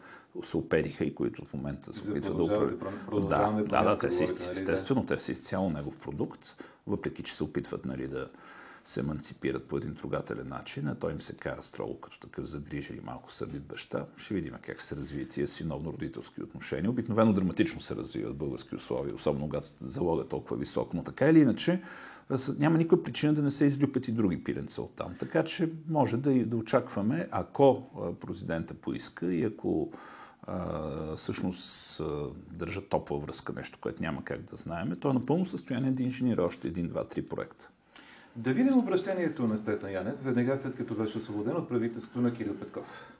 се 0.42 0.56
опериха 0.56 1.04
и 1.04 1.14
които 1.14 1.44
в 1.44 1.54
момента 1.54 1.94
се 1.94 2.10
опитват 2.10 2.36
да 2.36 2.42
управляват. 2.44 3.28
Да, 3.28 3.62
да, 3.68 3.84
да, 3.84 3.98
те 3.98 4.10
са, 4.10 4.22
нали, 4.22 4.56
естествено, 4.56 5.06
те 5.06 5.18
са 5.18 5.32
изцяло 5.32 5.70
негов 5.70 5.98
продукт, 5.98 6.56
въпреки 6.86 7.22
че 7.22 7.34
се 7.34 7.44
опитват 7.44 7.84
нали, 7.84 8.08
да, 8.08 8.28
се 8.84 9.00
еманципират 9.00 9.64
по 9.64 9.76
един 9.76 9.94
трогателен 9.94 10.48
начин, 10.48 10.88
а 10.88 10.94
той 10.94 11.12
им 11.12 11.20
се 11.20 11.36
кара 11.36 11.62
строго 11.62 12.00
като 12.00 12.18
такъв 12.18 12.46
загрижен 12.46 12.96
и 12.96 13.00
малко 13.00 13.32
сърдит 13.32 13.62
баща. 13.62 14.06
Ще 14.16 14.34
видим 14.34 14.54
как 14.62 14.82
се 14.82 14.96
развият 14.96 15.30
тия 15.30 15.46
синовно-родителски 15.46 16.42
отношения. 16.42 16.90
Обикновено 16.90 17.32
драматично 17.32 17.80
се 17.80 17.96
развиват 17.96 18.36
български 18.36 18.74
условия, 18.74 19.14
особено 19.14 19.48
когато 19.48 19.68
залога 19.80 20.28
толкова 20.28 20.56
висок, 20.56 20.94
но 20.94 21.02
така 21.02 21.28
или 21.28 21.40
иначе 21.40 21.82
няма 22.58 22.78
никаква 22.78 23.02
причина 23.02 23.34
да 23.34 23.42
не 23.42 23.50
се 23.50 23.64
излюпят 23.64 24.08
и 24.08 24.12
други 24.12 24.44
пиленца 24.44 24.82
от 24.82 24.96
там. 24.96 25.14
Така 25.18 25.44
че 25.44 25.72
може 25.88 26.16
да, 26.16 26.46
да 26.46 26.56
очакваме, 26.56 27.28
ако 27.30 27.82
президента 28.20 28.74
поиска 28.74 29.34
и 29.34 29.44
ако 29.44 29.92
а, 30.42 31.16
всъщност 31.16 32.00
а, 32.00 32.26
държа 32.52 32.88
топла 32.88 33.18
връзка, 33.18 33.52
нещо, 33.52 33.78
което 33.80 34.02
няма 34.02 34.24
как 34.24 34.40
да 34.42 34.56
знаем, 34.56 34.92
той 35.00 35.10
е 35.10 35.14
напълно 35.14 35.44
състояние 35.44 35.90
да 35.90 36.02
инженира 36.02 36.42
още 36.42 36.68
един, 36.68 36.88
два, 36.88 37.08
три 37.08 37.22
проекта. 37.22 37.68
Да 38.36 38.52
видим 38.52 38.78
обращението 38.78 39.42
на 39.42 39.58
Стефан 39.58 39.92
Янев, 39.92 40.14
веднага 40.24 40.56
след 40.56 40.76
като 40.76 40.94
беше 40.94 41.18
освободен 41.18 41.56
от 41.56 41.68
правителството 41.68 42.20
на 42.20 42.34
Кирил 42.34 42.58
Петков. 42.58 43.12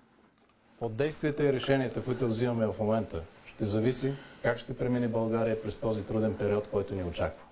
От 0.80 0.96
действията 0.96 1.44
и 1.44 1.52
решенията, 1.52 2.02
които 2.02 2.28
взимаме 2.28 2.66
в 2.66 2.74
момента, 2.78 3.22
ще 3.46 3.64
зависи 3.64 4.12
как 4.42 4.58
ще 4.58 4.76
премине 4.76 5.08
България 5.08 5.62
през 5.62 5.76
този 5.76 6.02
труден 6.02 6.34
период, 6.34 6.68
който 6.70 6.94
ни 6.94 7.04
очаква. 7.04 7.44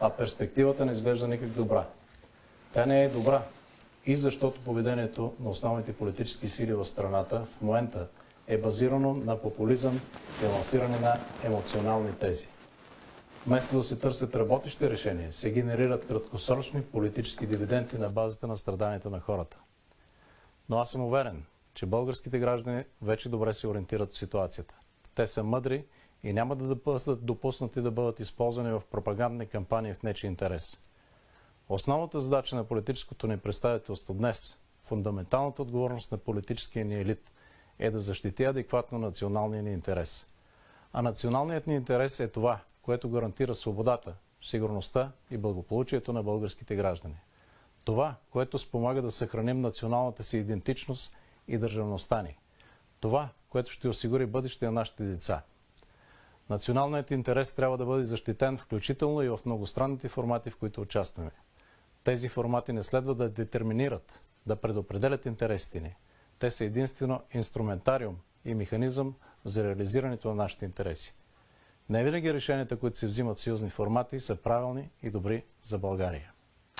А 0.00 0.10
перспективата 0.10 0.86
не 0.86 0.92
изглежда 0.92 1.28
никак 1.28 1.48
добра. 1.48 1.84
Тя 2.74 2.86
не 2.86 3.04
е 3.04 3.08
добра 3.08 3.42
и 4.06 4.16
защото 4.16 4.60
поведението 4.60 5.32
на 5.40 5.50
основните 5.50 5.92
политически 5.92 6.48
сили 6.48 6.74
в 6.74 6.86
страната 6.86 7.44
в 7.44 7.60
момента 7.62 8.06
е 8.46 8.58
базирано 8.58 9.14
на 9.14 9.36
популизъм 9.36 10.00
и 10.42 10.46
лансиране 10.46 11.00
на 11.00 11.16
емоционални 11.44 12.12
тези. 12.20 12.48
Вместо 13.46 13.76
да 13.76 13.82
се 13.82 13.98
търсят 13.98 14.36
работещи 14.36 14.90
решения, 14.90 15.32
се 15.32 15.50
генерират 15.50 16.06
краткосрочни 16.06 16.82
политически 16.82 17.46
дивиденти 17.46 17.98
на 17.98 18.08
базата 18.08 18.46
на 18.46 18.56
страданието 18.56 19.10
на 19.10 19.20
хората. 19.20 19.58
Но 20.68 20.78
аз 20.78 20.90
съм 20.90 21.00
уверен, 21.00 21.44
че 21.74 21.86
българските 21.86 22.38
граждани 22.38 22.84
вече 23.02 23.28
добре 23.28 23.52
се 23.52 23.66
ориентират 23.66 24.12
в 24.12 24.18
ситуацията. 24.18 24.74
Те 25.14 25.26
са 25.26 25.44
мъдри 25.44 25.84
и 26.22 26.32
няма 26.32 26.56
да 26.56 26.74
бъдат 26.74 27.24
допуснати 27.24 27.80
да 27.80 27.90
бъдат 27.90 28.20
използвани 28.20 28.72
в 28.72 28.82
пропагандни 28.90 29.46
кампании 29.46 29.94
в 29.94 30.02
нечи 30.02 30.26
интерес. 30.26 30.78
Основната 31.68 32.20
задача 32.20 32.56
на 32.56 32.64
политическото 32.64 33.26
ни 33.26 33.38
представителство 33.38 34.14
днес, 34.14 34.56
фундаменталната 34.82 35.62
отговорност 35.62 36.12
на 36.12 36.18
политическия 36.18 36.84
ни 36.84 36.94
елит, 36.94 37.32
е 37.78 37.90
да 37.90 38.00
защити 38.00 38.44
адекватно 38.44 38.98
националния 38.98 39.62
ни 39.62 39.72
интерес. 39.72 40.26
А 40.92 41.02
националният 41.02 41.66
ни 41.66 41.74
интерес 41.74 42.20
е 42.20 42.28
това 42.28 42.60
което 42.82 43.10
гарантира 43.10 43.54
свободата, 43.54 44.14
сигурността 44.42 45.12
и 45.30 45.38
благополучието 45.38 46.12
на 46.12 46.22
българските 46.22 46.76
граждани. 46.76 47.16
Това, 47.84 48.14
което 48.30 48.58
спомага 48.58 49.02
да 49.02 49.10
съхраним 49.10 49.60
националната 49.60 50.24
си 50.24 50.38
идентичност 50.38 51.16
и 51.48 51.58
държавността 51.58 52.22
ни. 52.22 52.38
Това, 53.00 53.28
което 53.48 53.70
ще 53.70 53.88
осигури 53.88 54.26
бъдеще 54.26 54.64
на 54.64 54.72
нашите 54.72 55.04
деца. 55.04 55.42
Националният 56.50 57.10
интерес 57.10 57.52
трябва 57.52 57.78
да 57.78 57.86
бъде 57.86 58.04
защитен 58.04 58.58
включително 58.58 59.22
и 59.22 59.28
в 59.28 59.40
многостранните 59.46 60.08
формати, 60.08 60.50
в 60.50 60.56
които 60.56 60.80
участваме. 60.80 61.30
Тези 62.04 62.28
формати 62.28 62.72
не 62.72 62.82
следва 62.82 63.14
да 63.14 63.28
детерминират, 63.28 64.20
да 64.46 64.56
предопределят 64.56 65.26
интересите 65.26 65.80
ни. 65.80 65.94
Те 66.38 66.50
са 66.50 66.64
единствено 66.64 67.22
инструментариум 67.34 68.16
и 68.44 68.54
механизъм 68.54 69.14
за 69.44 69.64
реализирането 69.64 70.28
на 70.28 70.34
нашите 70.34 70.64
интереси. 70.64 71.14
Не 71.90 72.04
винаги 72.04 72.34
решенията, 72.34 72.76
които 72.76 72.98
се 72.98 73.06
взимат 73.06 73.36
в 73.36 73.40
съюзни 73.40 73.70
формати, 73.70 74.20
са 74.20 74.36
правилни 74.36 74.90
и 75.02 75.10
добри 75.10 75.44
за 75.62 75.78
България. 75.78 76.32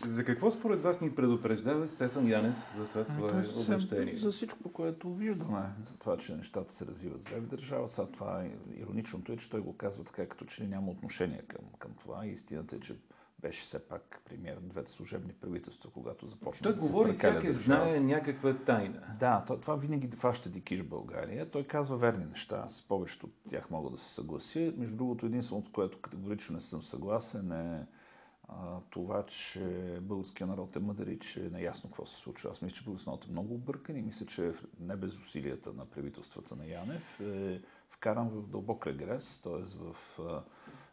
За 0.05 0.25
какво 0.25 0.51
според 0.51 0.83
вас 0.83 1.01
ни 1.01 1.15
предупреждава 1.15 1.89
Стефан 1.89 2.29
Янев 2.29 2.55
в 2.77 2.89
това 2.89 3.05
свое 3.05 3.31
обращение? 3.31 4.17
За 4.17 4.31
всичко, 4.31 4.73
което 4.73 5.15
виждаме, 5.15 5.63
за 5.87 5.99
това, 5.99 6.17
че 6.17 6.35
нещата 6.35 6.73
се 6.73 6.87
развиват 6.87 7.23
зле 7.23 7.41
в 7.41 7.47
държава. 7.47 7.89
Сега 7.89 8.07
това 8.07 8.43
е 8.43 8.51
ироничното 8.81 9.33
е, 9.33 9.37
че 9.37 9.51
той 9.51 9.61
го 9.61 9.77
казва 9.77 10.05
така, 10.05 10.27
като 10.27 10.45
че 10.45 10.67
няма 10.67 10.91
отношение 10.91 11.43
към, 11.49 11.65
към 11.79 11.91
това. 12.01 12.27
Истината 12.27 12.77
е, 12.77 12.81
че 12.81 12.97
беше 13.41 13.63
все 13.63 13.89
пак 13.89 14.23
премьер 14.25 14.57
на 14.57 14.69
двете 14.69 14.93
служебни 14.93 15.33
правителства, 15.33 15.91
когато 15.91 16.27
започна 16.27 16.65
Той 16.65 16.75
да 16.75 16.81
говори, 16.81 17.13
всяка 17.13 17.35
държавата. 17.35 17.53
знае 17.53 18.01
някаква 18.01 18.55
тайна. 18.55 19.17
Да, 19.21 19.45
то- 19.47 19.57
това 19.61 19.77
винаги 19.77 20.09
фаща 20.17 20.49
дикиш 20.49 20.83
България. 20.83 21.51
Той 21.51 21.65
казва 21.65 21.97
верни 21.97 22.25
неща. 22.25 22.69
С 22.69 22.83
повечето 22.89 23.27
от 23.27 23.33
тях 23.51 23.71
мога 23.71 23.91
да 23.91 23.99
се 23.99 24.15
съглася. 24.15 24.73
Между 24.77 24.97
другото, 24.97 25.27
единственото, 25.27 25.73
което 25.73 26.01
категорично 26.01 26.55
не 26.55 26.61
съм 26.61 26.83
съгласен 26.83 27.53
е 27.53 27.87
а, 28.49 28.81
това, 28.91 29.27
че 29.27 29.99
българския 30.03 30.47
народ 30.47 30.77
е 30.77 30.81
мъдър 30.81 31.07
и 31.07 31.19
че 31.19 31.47
е 31.47 31.51
наясно 31.51 31.91
какво 31.91 32.07
се 32.07 32.21
случва. 32.21 32.51
Аз 32.51 32.63
мисля, 32.63 32.77
че 32.77 32.85
българския 32.85 33.11
народ 33.11 33.25
е 33.25 33.31
много 33.31 33.55
объркан 33.55 33.97
и 33.97 34.03
мисля, 34.03 34.27
че 34.27 34.53
не 34.81 34.97
без 34.97 35.19
усилията 35.19 35.73
на 35.73 35.85
правителствата 35.85 36.57
на 36.57 36.67
Янев 36.67 37.21
е 37.21 37.61
вкаран 37.89 38.29
в 38.29 38.47
дълбок 38.49 38.87
регрес, 38.87 39.41
т.е. 39.43 39.53
в 39.79 39.97
а, 40.21 40.43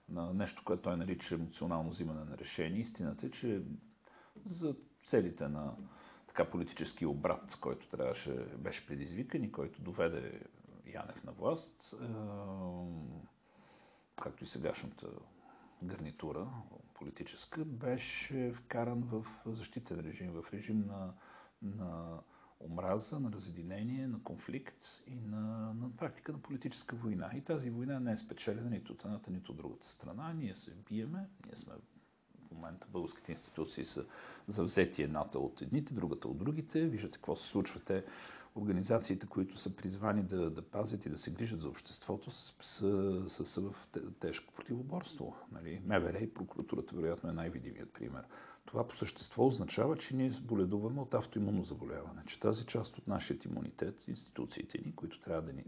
на 0.09 0.33
нещо, 0.33 0.61
което 0.65 0.81
той 0.81 0.97
нарича 0.97 1.35
емоционално 1.35 1.89
взимане 1.89 2.23
на 2.23 2.37
решение. 2.37 2.81
Истината 2.81 3.25
е, 3.25 3.31
че 3.31 3.61
за 4.45 4.75
целите 5.03 5.47
на 5.47 5.73
така 6.27 6.49
политически 6.49 7.05
обрат, 7.05 7.57
който 7.61 7.89
трябваше, 7.89 8.33
беше 8.57 8.87
предизвикан 8.87 9.43
и 9.43 9.51
който 9.51 9.81
доведе 9.81 10.41
Янев 10.85 11.23
на 11.23 11.31
власт, 11.31 11.95
както 14.15 14.43
и 14.43 14.47
сегашната 14.47 15.07
гарнитура 15.83 16.47
политическа, 16.93 17.65
беше 17.65 18.51
вкаран 18.53 19.01
в 19.01 19.25
защитен 19.45 19.99
режим, 19.99 20.31
в 20.31 20.53
режим 20.53 20.85
на, 20.87 21.13
на 21.61 22.19
омраза, 22.59 23.19
на 23.19 23.31
разединение, 23.31 24.07
на 24.07 24.23
конфликт 24.23 24.85
и 25.07 25.15
на, 25.15 25.73
на 25.73 25.91
практика 25.97 26.31
на 26.31 26.37
политическа 26.37 26.95
война. 26.95 27.31
И 27.35 27.41
тази 27.41 27.69
война 27.69 27.99
не 27.99 28.11
е 28.11 28.17
спечелена 28.17 28.69
нито 28.69 28.93
от 28.93 29.05
едната, 29.05 29.31
нито 29.31 29.51
от 29.51 29.57
другата 29.57 29.87
страна. 29.87 30.33
Ние 30.33 30.55
се 30.55 30.71
биеме, 30.89 31.29
ние 31.45 31.55
сме 31.55 31.73
в 32.47 32.51
момента 32.51 32.87
българските 32.91 33.31
институции 33.31 33.85
са 33.85 34.05
завзети 34.47 35.03
едната 35.03 35.39
от 35.39 35.61
едните, 35.61 35.93
другата 35.93 36.27
от 36.27 36.37
другите. 36.37 36.87
Виждате 36.87 37.17
какво 37.17 37.35
се 37.35 37.47
случва. 37.47 37.79
Те, 37.79 38.03
организациите, 38.55 39.27
които 39.27 39.57
са 39.57 39.75
призвани 39.75 40.23
да, 40.23 40.49
да 40.49 40.61
пазят 40.61 41.05
и 41.05 41.09
да 41.09 41.17
се 41.17 41.31
грижат 41.31 41.61
за 41.61 41.69
обществото, 41.69 42.31
са, 42.31 42.53
са, 42.61 43.29
са, 43.29 43.45
са 43.45 43.61
в 43.61 43.87
те- 43.91 44.11
тежко 44.19 44.53
противоборство. 44.53 45.35
Нали? 45.51 45.81
МВР 45.85 46.17
и 46.17 46.33
прокуратурата, 46.33 46.95
вероятно, 46.95 47.29
е 47.29 47.33
най-видимият 47.33 47.93
пример. 47.93 48.23
Това 48.67 48.87
по 48.87 48.95
същество 48.95 49.47
означава, 49.47 49.97
че 49.97 50.15
ние 50.15 50.31
боледуваме 50.41 51.01
от 51.01 51.13
автоимунно 51.13 51.63
заболяване, 51.63 52.21
че 52.25 52.39
тази 52.39 52.65
част 52.65 52.97
от 52.97 53.07
нашия 53.07 53.37
имунитет, 53.45 54.07
институциите 54.07 54.77
ни, 54.85 54.95
които 54.95 55.19
трябва 55.19 55.41
да 55.41 55.53
ни 55.53 55.63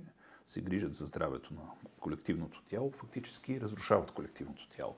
се 0.48 0.62
грижат 0.62 0.96
за 0.96 1.06
здравето 1.06 1.54
на 1.54 1.62
колективното 2.00 2.62
тяло, 2.70 2.92
фактически 2.92 3.62
разрушават 3.62 4.12
колективното 4.12 4.68
тяло. 4.70 4.96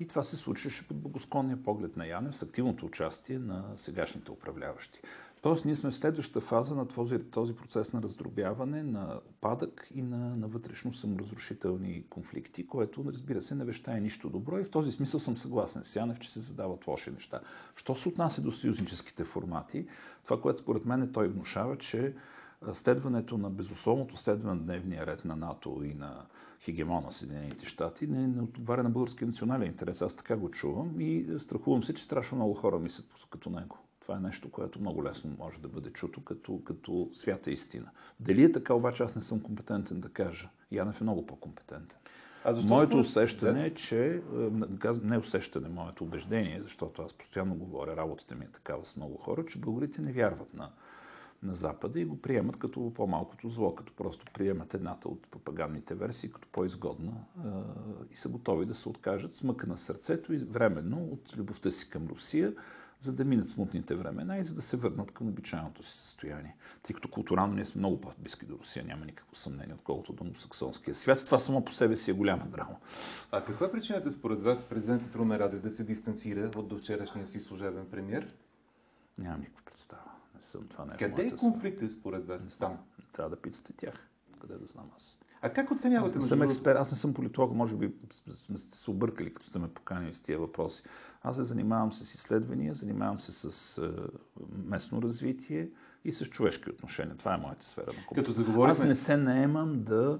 И 0.00 0.08
това 0.08 0.22
се 0.22 0.36
случваше 0.36 0.88
под 0.88 1.00
благосклонния 1.00 1.62
поглед 1.62 1.96
на 1.96 2.06
Янев 2.06 2.36
с 2.36 2.42
активното 2.42 2.86
участие 2.86 3.38
на 3.38 3.64
сегашните 3.76 4.30
управляващи. 4.30 5.00
Тоест, 5.42 5.64
ние 5.64 5.76
сме 5.76 5.90
в 5.90 5.96
следващата 5.96 6.40
фаза 6.40 6.74
на 6.74 6.88
този, 6.88 7.18
този 7.18 7.54
процес 7.54 7.92
на 7.92 8.02
раздробяване, 8.02 8.82
на 8.82 9.20
опадък 9.30 9.88
и 9.94 10.02
на, 10.02 10.36
на 10.36 10.48
вътрешно 10.48 10.92
саморазрушителни 10.92 12.04
конфликти, 12.10 12.66
което, 12.66 13.04
разбира 13.04 13.42
се, 13.42 13.54
не 13.54 13.64
вещае 13.64 14.00
нищо 14.00 14.30
добро. 14.30 14.58
И 14.58 14.64
в 14.64 14.70
този 14.70 14.92
смисъл 14.92 15.20
съм 15.20 15.36
съгласен 15.36 15.84
с 15.84 15.96
Янев, 15.96 16.20
че 16.20 16.32
се 16.32 16.40
задават 16.40 16.86
лоши 16.86 17.10
неща. 17.10 17.40
Що 17.76 17.94
се 17.94 18.08
отнася 18.08 18.42
до 18.42 18.52
съюзническите 18.52 19.24
формати, 19.24 19.86
това, 20.24 20.40
което 20.40 20.60
според 20.60 20.84
мен 20.84 21.12
той 21.12 21.28
внушава, 21.28 21.78
че 21.78 22.14
следването 22.72 23.38
на 23.38 23.50
безусловното 23.50 24.16
следване 24.16 24.54
на 24.54 24.60
дневния 24.60 25.06
ред 25.06 25.24
на 25.24 25.36
НАТО 25.36 25.80
и 25.84 25.94
на 25.94 26.26
хегемона 26.60 27.12
Съединените 27.12 27.66
щати 27.66 28.06
не, 28.06 28.26
не 28.26 28.42
отговаря 28.42 28.82
на 28.82 28.90
българския 28.90 29.28
национален 29.28 29.66
интерес. 29.66 30.02
Аз 30.02 30.14
така 30.14 30.36
го 30.36 30.50
чувам 30.50 31.00
и 31.00 31.26
страхувам 31.38 31.82
се, 31.82 31.94
че 31.94 32.04
страшно 32.04 32.36
много 32.36 32.54
хора 32.54 32.78
мислят 32.78 33.06
като 33.30 33.50
него. 33.50 33.78
Това 34.02 34.16
е 34.16 34.20
нещо, 34.20 34.50
което 34.50 34.80
много 34.80 35.04
лесно 35.04 35.36
може 35.38 35.58
да 35.58 35.68
бъде 35.68 35.90
чуто 35.90 36.24
като, 36.24 36.60
като 36.64 37.08
свята 37.12 37.50
истина. 37.50 37.90
Дали 38.20 38.44
е 38.44 38.52
така, 38.52 38.74
обаче 38.74 39.02
аз 39.02 39.14
не 39.14 39.20
съм 39.20 39.40
компетентен 39.40 40.00
да 40.00 40.08
кажа. 40.08 40.48
Янев 40.70 41.00
е 41.00 41.04
много 41.04 41.26
по-компетентен. 41.26 41.98
А 42.44 42.52
защо 42.54 42.68
Моето 42.68 42.86
според- 42.88 43.04
усещане 43.04 43.52
Да. 43.52 43.66
е, 43.66 43.74
че, 43.74 44.22
не 45.02 45.18
усещане, 45.18 45.68
моето 45.68 46.04
убеждение, 46.04 46.60
защото 46.62 47.02
аз 47.02 47.12
постоянно 47.14 47.54
говоря, 47.54 47.96
работата 47.96 48.34
ми 48.34 48.44
е 48.44 48.48
такава 48.48 48.86
с 48.86 48.96
много 48.96 49.16
хора, 49.16 49.46
че 49.46 49.58
българите 49.58 50.02
не 50.02 50.12
вярват 50.12 50.54
на, 50.54 50.70
на 51.42 51.54
Запада 51.54 52.00
и 52.00 52.04
го 52.04 52.22
приемат 52.22 52.56
като 52.56 52.92
по-малкото 52.94 53.48
зло, 53.48 53.74
като 53.74 53.92
просто 53.92 54.24
приемат 54.34 54.74
едната 54.74 55.08
от 55.08 55.26
пропагандните 55.30 55.94
версии 55.94 56.32
като 56.32 56.48
по-изгодна 56.52 57.12
е, 57.12 57.48
и 58.12 58.16
са 58.16 58.28
готови 58.28 58.66
да 58.66 58.74
се 58.74 58.88
откажат 58.88 59.32
с 59.32 59.42
мъка 59.42 59.66
на 59.66 59.76
сърцето 59.76 60.32
и 60.32 60.38
временно 60.38 61.04
от 61.04 61.36
любовта 61.36 61.70
си 61.70 61.90
към 61.90 62.06
Русия, 62.06 62.54
за 63.02 63.12
да 63.12 63.24
минат 63.24 63.48
смутните 63.48 63.94
времена 63.94 64.38
и 64.38 64.44
за 64.44 64.54
да 64.54 64.62
се 64.62 64.76
върнат 64.76 65.12
към 65.12 65.28
обичайното 65.28 65.82
си 65.82 65.98
състояние. 65.98 66.56
Тъй 66.82 66.94
като 66.94 67.08
културално 67.08 67.54
ние 67.54 67.64
сме 67.64 67.78
много 67.78 68.00
по-близки 68.00 68.46
до 68.46 68.58
Русия, 68.58 68.84
няма 68.84 69.04
никакво 69.04 69.36
съмнение, 69.36 69.74
отколкото 69.74 70.12
до 70.12 70.34
саксонския 70.34 70.94
свят. 70.94 71.24
Това 71.24 71.38
само 71.38 71.64
по 71.64 71.72
себе 71.72 71.96
си 71.96 72.10
е 72.10 72.14
голяма 72.14 72.46
драма. 72.46 72.76
А 73.32 73.44
каква 73.44 73.66
е 73.66 73.72
причината 73.72 74.10
според 74.10 74.42
вас 74.42 74.64
президентът 74.64 75.14
Румен 75.14 75.38
Радев 75.38 75.60
да 75.60 75.70
се 75.70 75.84
дистанцира 75.84 76.50
от 76.56 76.68
до 76.68 76.78
вчерашния 76.78 77.26
си 77.26 77.40
служебен 77.40 77.86
премьер? 77.90 78.34
Нямам 79.18 79.40
никаква 79.40 79.62
представа. 79.64 80.10
Не 80.34 80.42
съм 80.42 80.68
това 80.68 80.84
не 80.84 80.94
е 80.94 80.96
Къде 80.96 81.26
е 81.26 81.36
конфликтът 81.36 81.90
според 81.90 82.26
вас 82.26 82.44
Не 82.44 82.56
там? 82.58 82.78
Трябва 83.12 83.30
да 83.30 83.42
питате 83.42 83.72
тях. 83.72 84.08
Къде 84.40 84.54
да 84.54 84.66
знам 84.66 84.90
аз? 84.96 85.16
А 85.42 85.52
как 85.52 85.66
Аз 85.66 85.78
оценявате 85.78 86.10
не 86.10 86.16
между 86.16 86.28
съм 86.28 86.42
експерт, 86.42 86.78
аз 86.78 86.90
не 86.90 86.96
съм 86.96 87.14
политолог, 87.14 87.54
може 87.54 87.76
би 87.76 87.92
сме 88.30 88.58
сте 88.58 88.76
се 88.76 88.90
объркали, 88.90 89.34
като 89.34 89.46
сте 89.46 89.58
ме 89.58 89.68
поканили 89.68 90.14
с 90.14 90.20
тия 90.20 90.38
въпроси. 90.38 90.82
Аз 91.22 91.36
се 91.36 91.42
занимавам 91.42 91.92
с 91.92 92.14
изследвания, 92.14 92.74
занимавам 92.74 93.20
се 93.20 93.32
с 93.32 93.78
е, 93.78 93.90
местно 94.64 95.02
развитие 95.02 95.68
и 96.04 96.12
с 96.12 96.24
човешки 96.24 96.70
отношения. 96.70 97.16
Това 97.16 97.34
е 97.34 97.38
моята 97.38 97.66
сфера 97.66 97.86
на. 97.86 98.14
Като 98.14 98.32
заговорихме- 98.32 98.70
Аз 98.70 98.82
не 98.82 98.94
се 98.94 99.16
наемам 99.16 99.82
да 99.82 100.18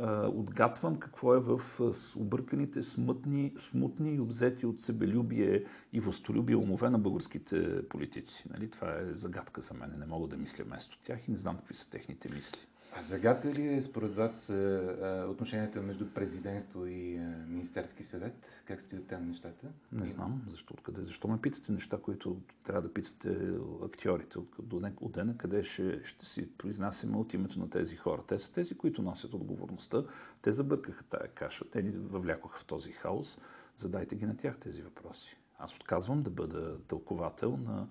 е, 0.00 0.04
отгатвам 0.26 0.96
какво 0.96 1.34
е 1.34 1.40
в 1.40 1.60
е, 1.80 1.84
обърканите, 2.18 2.82
смътни, 2.82 3.54
смутни 3.58 4.14
и 4.14 4.20
обзети 4.20 4.66
от 4.66 4.80
себелюбие 4.80 5.64
и 5.92 6.00
властолюбие 6.00 6.56
умове 6.56 6.90
на 6.90 6.98
българските 6.98 7.88
политици. 7.88 8.44
Нали? 8.50 8.70
Това 8.70 8.92
е 8.92 9.04
загадка 9.14 9.60
за 9.60 9.74
мен. 9.74 9.94
Не 9.98 10.06
мога 10.06 10.28
да 10.28 10.36
мисля 10.36 10.64
вместо 10.64 10.98
тях 10.98 11.28
и 11.28 11.30
не 11.30 11.36
знам 11.36 11.56
какви 11.56 11.74
са 11.74 11.90
техните 11.90 12.34
мисли. 12.34 12.58
А 12.96 13.02
загадка 13.02 13.52
ли 13.52 13.74
е 13.74 13.82
според 13.82 14.14
вас 14.14 14.50
е, 14.50 14.54
е, 14.54 15.22
отношенията 15.24 15.82
между 15.82 16.10
президентство 16.14 16.86
и 16.86 17.14
е, 17.14 17.44
Министерски 17.48 18.04
съвет? 18.04 18.62
Как 18.66 18.80
стоят 18.80 19.06
там 19.06 19.28
нещата? 19.28 19.66
Не 19.92 20.06
знам 20.06 20.42
защо, 20.48 20.74
откъде. 20.74 21.04
Защо 21.04 21.28
ме 21.28 21.40
питате 21.40 21.72
неща, 21.72 21.98
които 22.02 22.40
трябва 22.64 22.82
да 22.82 22.94
питате 22.94 23.38
актьорите 23.84 24.38
от, 24.38 24.56
до 24.62 24.80
не- 24.80 24.92
от 25.00 25.12
дена, 25.12 25.36
къде 25.36 25.62
ще, 25.62 26.04
ще 26.04 26.26
си 26.26 26.48
произнасяме 26.58 27.16
от 27.16 27.34
името 27.34 27.58
на 27.58 27.70
тези 27.70 27.96
хора. 27.96 28.22
Те 28.28 28.38
са 28.38 28.52
тези, 28.52 28.74
които 28.74 29.02
носят 29.02 29.34
отговорността. 29.34 30.04
Те 30.42 30.52
забъркаха 30.52 31.04
тая 31.04 31.28
каша. 31.28 31.64
Те 31.70 31.82
ни 31.82 31.90
въвлякоха 31.90 32.58
в 32.60 32.64
този 32.64 32.92
хаос. 32.92 33.38
Задайте 33.76 34.16
ги 34.16 34.26
на 34.26 34.36
тях 34.36 34.58
тези 34.58 34.82
въпроси. 34.82 35.36
Аз 35.58 35.76
отказвам 35.76 36.22
да 36.22 36.30
бъда 36.30 36.78
тълковател 36.78 37.56
на 37.56 37.88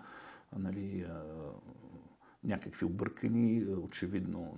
нали, 0.57 1.05
някакви 2.43 2.86
объркани, 2.86 3.65
очевидно 3.65 4.57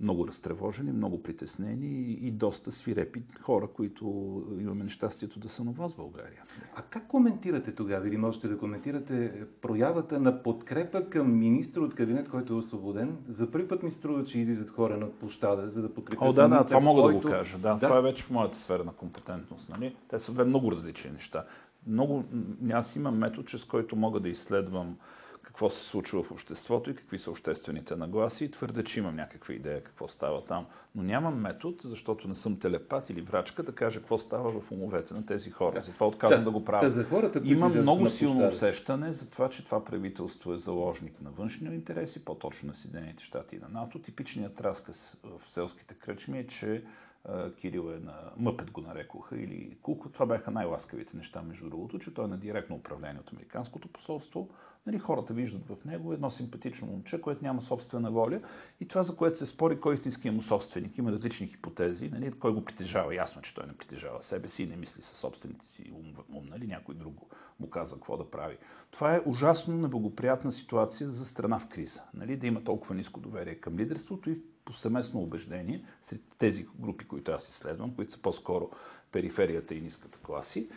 много 0.00 0.28
разтревожени, 0.28 0.92
много 0.92 1.22
притеснени 1.22 2.12
и 2.12 2.30
доста 2.30 2.72
свирепи 2.72 3.22
хора, 3.40 3.66
които 3.66 4.06
имаме 4.60 4.84
нещастието 4.84 5.38
да 5.38 5.48
са 5.48 5.64
на 5.64 5.72
вас 5.72 5.92
в 5.92 5.96
България. 5.96 6.42
А 6.74 6.82
как 6.82 7.06
коментирате 7.06 7.74
тогава, 7.74 8.08
или 8.08 8.16
можете 8.16 8.48
да 8.48 8.58
коментирате 8.58 9.46
проявата 9.60 10.20
на 10.20 10.42
подкрепа 10.42 11.08
към 11.08 11.38
министр 11.38 11.80
от 11.80 11.94
кабинет, 11.94 12.28
който 12.28 12.52
е 12.52 12.56
освободен? 12.56 13.16
За 13.28 13.50
първи 13.50 13.68
път 13.68 13.82
ми 13.82 13.90
струва, 13.90 14.24
че 14.24 14.40
излизат 14.40 14.70
хора 14.70 14.96
на 14.96 15.10
площада, 15.10 15.70
за 15.70 15.82
да 15.82 15.94
подкрепят 15.94 16.28
О, 16.28 16.32
да, 16.32 16.42
да, 16.42 16.48
министър, 16.48 16.68
това 16.68 16.80
мога 16.80 17.02
който... 17.02 17.18
да 17.18 17.28
го 17.28 17.30
кажа. 17.30 17.58
Да, 17.58 17.74
Да. 17.74 17.86
Това 17.86 17.98
е 17.98 18.02
вече 18.02 18.22
в 18.22 18.30
моята 18.30 18.58
сфера 18.58 18.84
на 18.84 18.92
компетентност. 18.92 19.70
Нали? 19.70 19.96
Те 20.08 20.18
са 20.18 20.32
две 20.32 20.44
много 20.44 20.72
различни 20.72 21.10
неща. 21.10 21.44
много, 21.86 22.24
аз 22.72 22.96
имам 22.96 23.18
метод, 23.18 23.46
чрез 23.46 23.64
който 23.64 23.96
мога 23.96 24.20
да 24.20 24.28
изследвам 24.28 24.96
какво 25.56 25.70
се 25.70 25.88
случва 25.88 26.22
в 26.22 26.30
обществото 26.30 26.90
и 26.90 26.94
какви 26.94 27.18
са 27.18 27.30
обществените 27.30 27.96
нагласи 27.96 28.44
и 28.44 28.50
твърда, 28.50 28.82
че 28.82 29.00
имам 29.00 29.16
някаква 29.16 29.54
идея 29.54 29.82
какво 29.82 30.08
става 30.08 30.44
там. 30.44 30.66
Но 30.94 31.02
нямам 31.02 31.40
метод, 31.40 31.76
защото 31.84 32.28
не 32.28 32.34
съм 32.34 32.58
телепат 32.58 33.10
или 33.10 33.20
врачка, 33.20 33.62
да 33.62 33.72
кажа 33.72 34.00
какво 34.00 34.18
става 34.18 34.60
в 34.60 34.72
умовете 34.72 35.14
на 35.14 35.26
тези 35.26 35.50
хора. 35.50 35.74
Да. 35.74 35.80
Затова 35.80 36.06
отказвам 36.06 36.40
да, 36.40 36.44
да 36.44 36.50
го 36.50 36.64
правя. 36.64 36.84
Да, 36.84 36.90
за 36.90 37.04
хората, 37.04 37.40
Имам 37.44 37.72
много 37.78 38.06
силно 38.06 38.46
усещане 38.46 39.12
за 39.12 39.30
това, 39.30 39.50
че 39.50 39.64
това 39.64 39.84
правителство 39.84 40.52
е 40.52 40.58
заложник 40.58 41.22
на 41.22 41.30
външни 41.30 41.74
интереси, 41.74 42.24
по-точно 42.24 42.68
на 42.68 42.74
Съединените 42.74 43.24
щати 43.24 43.56
и 43.56 43.58
на 43.58 43.68
НАТО. 43.68 43.98
Типичният 43.98 44.60
разказ 44.60 45.16
в 45.24 45.52
селските 45.52 45.94
кръчми 45.94 46.38
е, 46.38 46.46
че 46.46 46.82
Кирил 47.56 47.92
е 47.92 47.98
на 47.98 48.14
Мъпет 48.36 48.70
го 48.70 48.80
нарекоха 48.80 49.36
или 49.40 49.78
Куко. 49.82 50.08
Това 50.08 50.26
бяха 50.26 50.50
най-ласкавите 50.50 51.16
неща, 51.16 51.42
между 51.42 51.70
другото, 51.70 51.98
че 51.98 52.14
той 52.14 52.24
е 52.24 52.28
на 52.28 52.38
директно 52.38 52.76
управление 52.76 53.20
от 53.20 53.32
Американското 53.32 53.88
посолство. 53.88 54.48
Нали, 54.86 54.98
хората 54.98 55.34
виждат 55.34 55.66
в 55.66 55.84
него 55.84 56.12
едно 56.12 56.30
симпатично 56.30 56.86
момче, 56.86 57.20
което 57.20 57.44
няма 57.44 57.62
собствена 57.62 58.10
воля 58.10 58.40
и 58.80 58.88
това, 58.88 59.02
за 59.02 59.16
което 59.16 59.38
се 59.38 59.46
спори, 59.46 59.80
кой 59.80 59.92
е 59.92 59.94
истинския 59.94 60.32
му 60.32 60.42
собственик. 60.42 60.98
Има 60.98 61.12
различни 61.12 61.46
хипотези. 61.46 62.08
Нали, 62.08 62.32
кой 62.32 62.52
го 62.52 62.64
притежава? 62.64 63.14
Ясно, 63.14 63.42
че 63.42 63.54
той 63.54 63.66
не 63.66 63.76
притежава 63.76 64.22
себе 64.22 64.48
си 64.48 64.62
и 64.62 64.66
не 64.66 64.76
мисли 64.76 65.02
със 65.02 65.18
собствените 65.18 65.66
си 65.66 65.92
ум, 65.94 66.14
ум 66.32 66.46
нали, 66.46 66.66
някой 66.66 66.94
друг 66.94 67.14
му 67.60 67.70
казва 67.70 67.96
какво 67.96 68.16
да 68.16 68.30
прави. 68.30 68.56
Това 68.90 69.16
е 69.16 69.22
ужасно 69.26 69.76
неблагоприятна 69.76 70.52
ситуация 70.52 71.10
за 71.10 71.26
страна 71.26 71.58
в 71.58 71.68
криза. 71.68 72.02
Нали, 72.14 72.36
да 72.36 72.46
има 72.46 72.64
толкова 72.64 72.94
ниско 72.94 73.20
доверие 73.20 73.54
към 73.54 73.78
лидерството 73.78 74.30
и 74.30 74.38
по 74.66 74.72
съместно 74.72 75.20
убеждение, 75.20 75.84
сред 76.02 76.20
тези 76.38 76.66
групи, 76.78 77.04
които 77.04 77.32
аз 77.32 77.48
изследвам, 77.48 77.94
които 77.94 78.12
са 78.12 78.18
по-скоро 78.18 78.70
периферията 79.12 79.74
и 79.74 79.80
ниската 79.80 80.18
класи, 80.18 80.68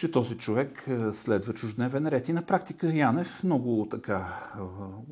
че 0.00 0.10
този 0.10 0.38
човек 0.38 0.84
е, 0.86 1.12
следва 1.12 1.54
чуждневен 1.54 2.06
ред. 2.06 2.28
И 2.28 2.32
на 2.32 2.42
практика 2.42 2.94
Янев 2.94 3.44
много 3.44 3.86
така 3.90 4.50
е, 4.56 4.60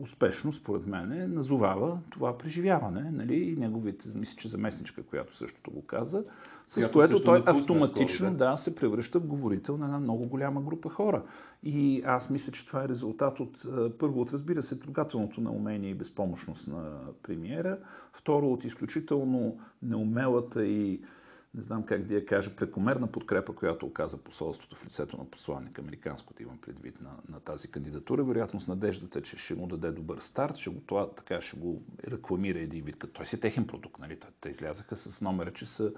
успешно, 0.03 0.53
според 0.53 0.87
мен, 0.87 1.35
назовава 1.35 1.99
това 2.11 2.39
преживяване. 2.39 3.11
Нали? 3.11 3.35
И 3.35 3.57
неговите, 3.57 4.09
мисля, 4.15 4.37
че 4.39 4.49
заместничка, 4.49 5.03
която 5.03 5.37
същото 5.37 5.71
го 5.71 5.83
каза, 5.83 6.25
с 6.69 6.75
която 6.75 6.93
което 6.93 7.25
той 7.25 7.43
автоматично 7.47 8.27
скоро, 8.27 8.31
да? 8.31 8.51
да, 8.51 8.57
се 8.57 8.75
превръща 8.75 9.21
в 9.21 9.27
говорител 9.27 9.77
на 9.77 9.85
една 9.85 9.99
много 9.99 10.27
голяма 10.27 10.61
група 10.61 10.89
хора. 10.89 11.23
И 11.63 12.03
аз 12.07 12.31
мисля, 12.31 12.53
че 12.53 12.67
това 12.67 12.85
е 12.85 12.89
резултат 12.89 13.41
от, 13.41 13.65
е, 13.65 13.91
първо, 13.99 14.21
от 14.21 14.33
разбира 14.33 14.63
се, 14.63 14.81
трогателното 14.81 15.41
на 15.41 15.51
умение 15.51 15.91
и 15.91 15.95
безпомощност 15.95 16.69
на 16.69 16.99
премиера, 17.23 17.79
второ, 18.13 18.53
от 18.53 18.65
изключително 18.65 19.59
неумелата 19.83 20.65
и 20.65 21.01
не 21.59 21.65
знам 21.65 21.83
как 21.83 22.03
да 22.03 22.15
я 22.15 22.27
кажа, 22.27 22.57
прекомерна 22.57 23.07
подкрепа, 23.07 23.55
която 23.55 23.87
оказа 23.87 24.19
посолството 24.19 24.77
в 24.77 24.85
лицето 24.85 25.17
на 25.17 25.25
посланник, 25.25 25.79
американското 25.79 26.43
имам 26.43 26.59
предвид 26.59 27.01
на, 27.01 27.11
на 27.29 27.41
тази 27.41 27.69
кандидатура. 27.69 28.25
Вероятно 28.25 28.61
с 28.61 28.69
надеждата, 28.69 29.23
че 29.23 29.37
ще 29.37 29.55
му 29.55 29.67
даде 29.67 29.91
добър 29.91 30.19
старт, 30.19 30.57
ще 30.57 30.71
го, 30.71 30.81
това, 30.87 31.11
така, 31.11 31.41
ще 31.41 31.57
го 31.57 31.83
рекламира 32.09 32.59
един 32.59 32.85
вид, 32.85 32.99
като 32.99 33.13
той 33.13 33.27
си 33.27 33.37
е 33.37 33.41
техен 33.41 33.67
продукт. 33.67 33.99
Нали? 33.99 34.19
Те 34.41 34.49
излязаха 34.49 34.97
с 34.97 35.21
номера, 35.21 35.53
че 35.53 35.67
са 35.67 35.93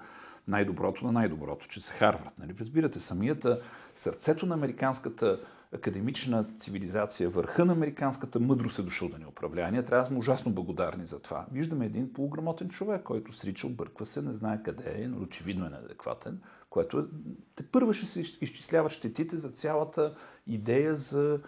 най-доброто 0.47 1.05
на 1.05 1.11
най-доброто, 1.11 1.67
че 1.67 1.81
са 1.81 1.93
Харвард. 1.93 2.39
Нали? 2.39 2.55
Разбирате, 2.59 2.99
самията 2.99 3.61
сърцето 3.95 4.45
на 4.45 4.53
американската 4.53 5.39
академична 5.75 6.45
цивилизация, 6.55 7.29
върха 7.29 7.65
на 7.65 7.73
американската 7.73 8.39
мъдрост 8.39 8.79
е 8.79 8.81
дошъл 8.81 9.09
да 9.09 9.17
ни 9.17 9.25
управлява. 9.25 9.71
Ние 9.71 9.85
трябва 9.85 10.03
да 10.03 10.07
сме 10.07 10.17
ужасно 10.17 10.51
благодарни 10.51 11.05
за 11.05 11.19
това. 11.19 11.45
Виждаме 11.51 11.85
един 11.85 12.13
полуграмотен 12.13 12.69
човек, 12.69 13.03
който 13.03 13.33
срича, 13.33 13.67
обърква 13.67 14.05
се, 14.05 14.21
не 14.21 14.33
знае 14.33 14.63
къде 14.63 14.93
е, 14.95 15.07
но 15.07 15.21
очевидно 15.21 15.65
е 15.65 15.69
неадекватен, 15.69 16.39
което 16.69 16.99
е, 16.99 17.03
те 17.55 17.63
първа 17.63 17.93
ще 17.93 18.05
се 18.05 18.19
изчисляват 18.19 18.91
щетите 18.91 19.37
за 19.37 19.49
цялата 19.49 20.15
идея 20.47 20.95
за 20.95 21.39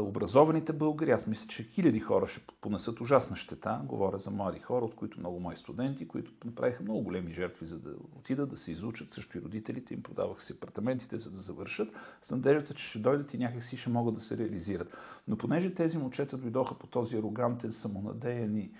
образованите 0.00 0.72
българи. 0.72 1.10
Аз 1.10 1.26
мисля, 1.26 1.48
че 1.48 1.62
хиляди 1.62 2.00
хора 2.00 2.28
ще 2.28 2.40
понесат 2.60 3.00
ужасна 3.00 3.36
щета. 3.36 3.80
Говоря 3.84 4.18
за 4.18 4.30
млади 4.30 4.58
хора, 4.58 4.84
от 4.84 4.94
които 4.94 5.20
много 5.20 5.40
мои 5.40 5.56
студенти, 5.56 6.08
които 6.08 6.32
направиха 6.44 6.82
много 6.82 7.02
големи 7.02 7.32
жертви, 7.32 7.66
за 7.66 7.78
да 7.78 7.90
отидат 8.18 8.50
да 8.50 8.56
се 8.56 8.72
изучат. 8.72 9.10
Също 9.10 9.38
и 9.38 9.40
родителите 9.40 9.94
им 9.94 10.02
продаваха 10.02 10.42
си 10.42 10.52
апартаментите, 10.52 11.18
за 11.18 11.30
да 11.30 11.40
завършат. 11.40 11.88
С 12.22 12.30
надеждата, 12.30 12.74
че 12.74 12.86
ще 12.86 12.98
дойдат 12.98 13.34
и 13.34 13.38
някакси 13.38 13.76
ще 13.76 13.90
могат 13.90 14.14
да 14.14 14.20
се 14.20 14.38
реализират. 14.38 14.96
Но 15.28 15.38
понеже 15.38 15.74
тези 15.74 15.98
момчета 15.98 16.36
дойдоха 16.36 16.78
по 16.78 16.86
този 16.86 17.16
арогантен, 17.16 17.72
самонадеян 17.72 18.56
и, 18.56 18.70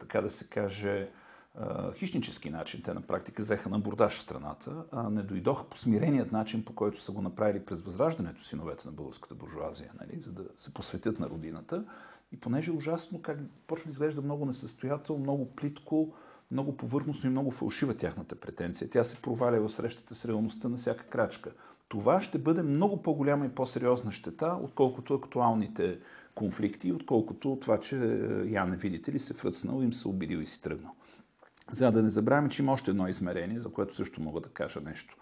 така 0.00 0.20
да 0.20 0.30
се 0.30 0.48
каже, 0.48 1.10
хищнически 1.94 2.50
начин. 2.50 2.82
Те 2.82 2.94
на 2.94 3.00
практика 3.00 3.42
взеха 3.42 3.68
на 3.68 3.78
бордаж 3.78 4.18
страната, 4.18 4.84
а 4.92 5.10
не 5.10 5.22
дойдоха 5.22 5.64
по 5.64 5.78
смиреният 5.78 6.32
начин, 6.32 6.64
по 6.64 6.74
който 6.74 7.00
са 7.00 7.12
го 7.12 7.22
направили 7.22 7.64
през 7.64 7.80
възраждането 7.80 8.44
синовете 8.44 8.88
на 8.88 8.92
българската 8.92 9.34
буржуазия, 9.34 9.90
нали, 10.00 10.20
за 10.20 10.32
да 10.32 10.44
се 10.58 10.74
посветят 10.74 11.20
на 11.20 11.28
родината. 11.28 11.84
И 12.32 12.40
понеже 12.40 12.70
е 12.70 12.74
ужасно 12.74 13.22
как 13.22 13.38
почва 13.66 13.86
да 13.86 13.92
изглежда 13.92 14.22
много 14.22 14.46
несъстоятелно, 14.46 15.22
много 15.22 15.54
плитко, 15.54 16.14
много 16.50 16.76
повърхностно 16.76 17.28
и 17.28 17.30
много 17.30 17.50
фалшива 17.50 17.96
тяхната 17.96 18.36
претенция. 18.36 18.90
Тя 18.90 19.04
се 19.04 19.16
проваля 19.16 19.60
в 19.60 19.72
срещата 19.72 20.14
с 20.14 20.24
реалността 20.24 20.68
на 20.68 20.76
всяка 20.76 21.04
крачка. 21.04 21.52
Това 21.88 22.20
ще 22.20 22.38
бъде 22.38 22.62
много 22.62 23.02
по-голяма 23.02 23.46
и 23.46 23.48
по-сериозна 23.48 24.12
щета, 24.12 24.58
отколкото 24.62 25.14
актуалните 25.14 25.98
конфликти, 26.34 26.92
отколкото 26.92 27.58
това, 27.60 27.80
че 27.80 27.96
Яне, 28.46 28.76
видите 28.76 29.12
ли, 29.12 29.18
се 29.18 29.34
фръцнал, 29.34 29.82
им 29.82 29.92
се 29.92 30.08
обидил 30.08 30.38
и 30.38 30.46
си 30.46 30.62
тръгнал. 30.62 30.92
За 31.72 31.90
да 31.90 32.02
не 32.02 32.08
забравяме, 32.08 32.48
че 32.48 32.62
има 32.62 32.72
още 32.72 32.90
едно 32.90 33.08
измерение, 33.08 33.60
за 33.60 33.68
което 33.68 33.94
също 33.94 34.20
мога 34.20 34.40
да 34.40 34.48
кажа 34.48 34.80
нещо. 34.80 35.16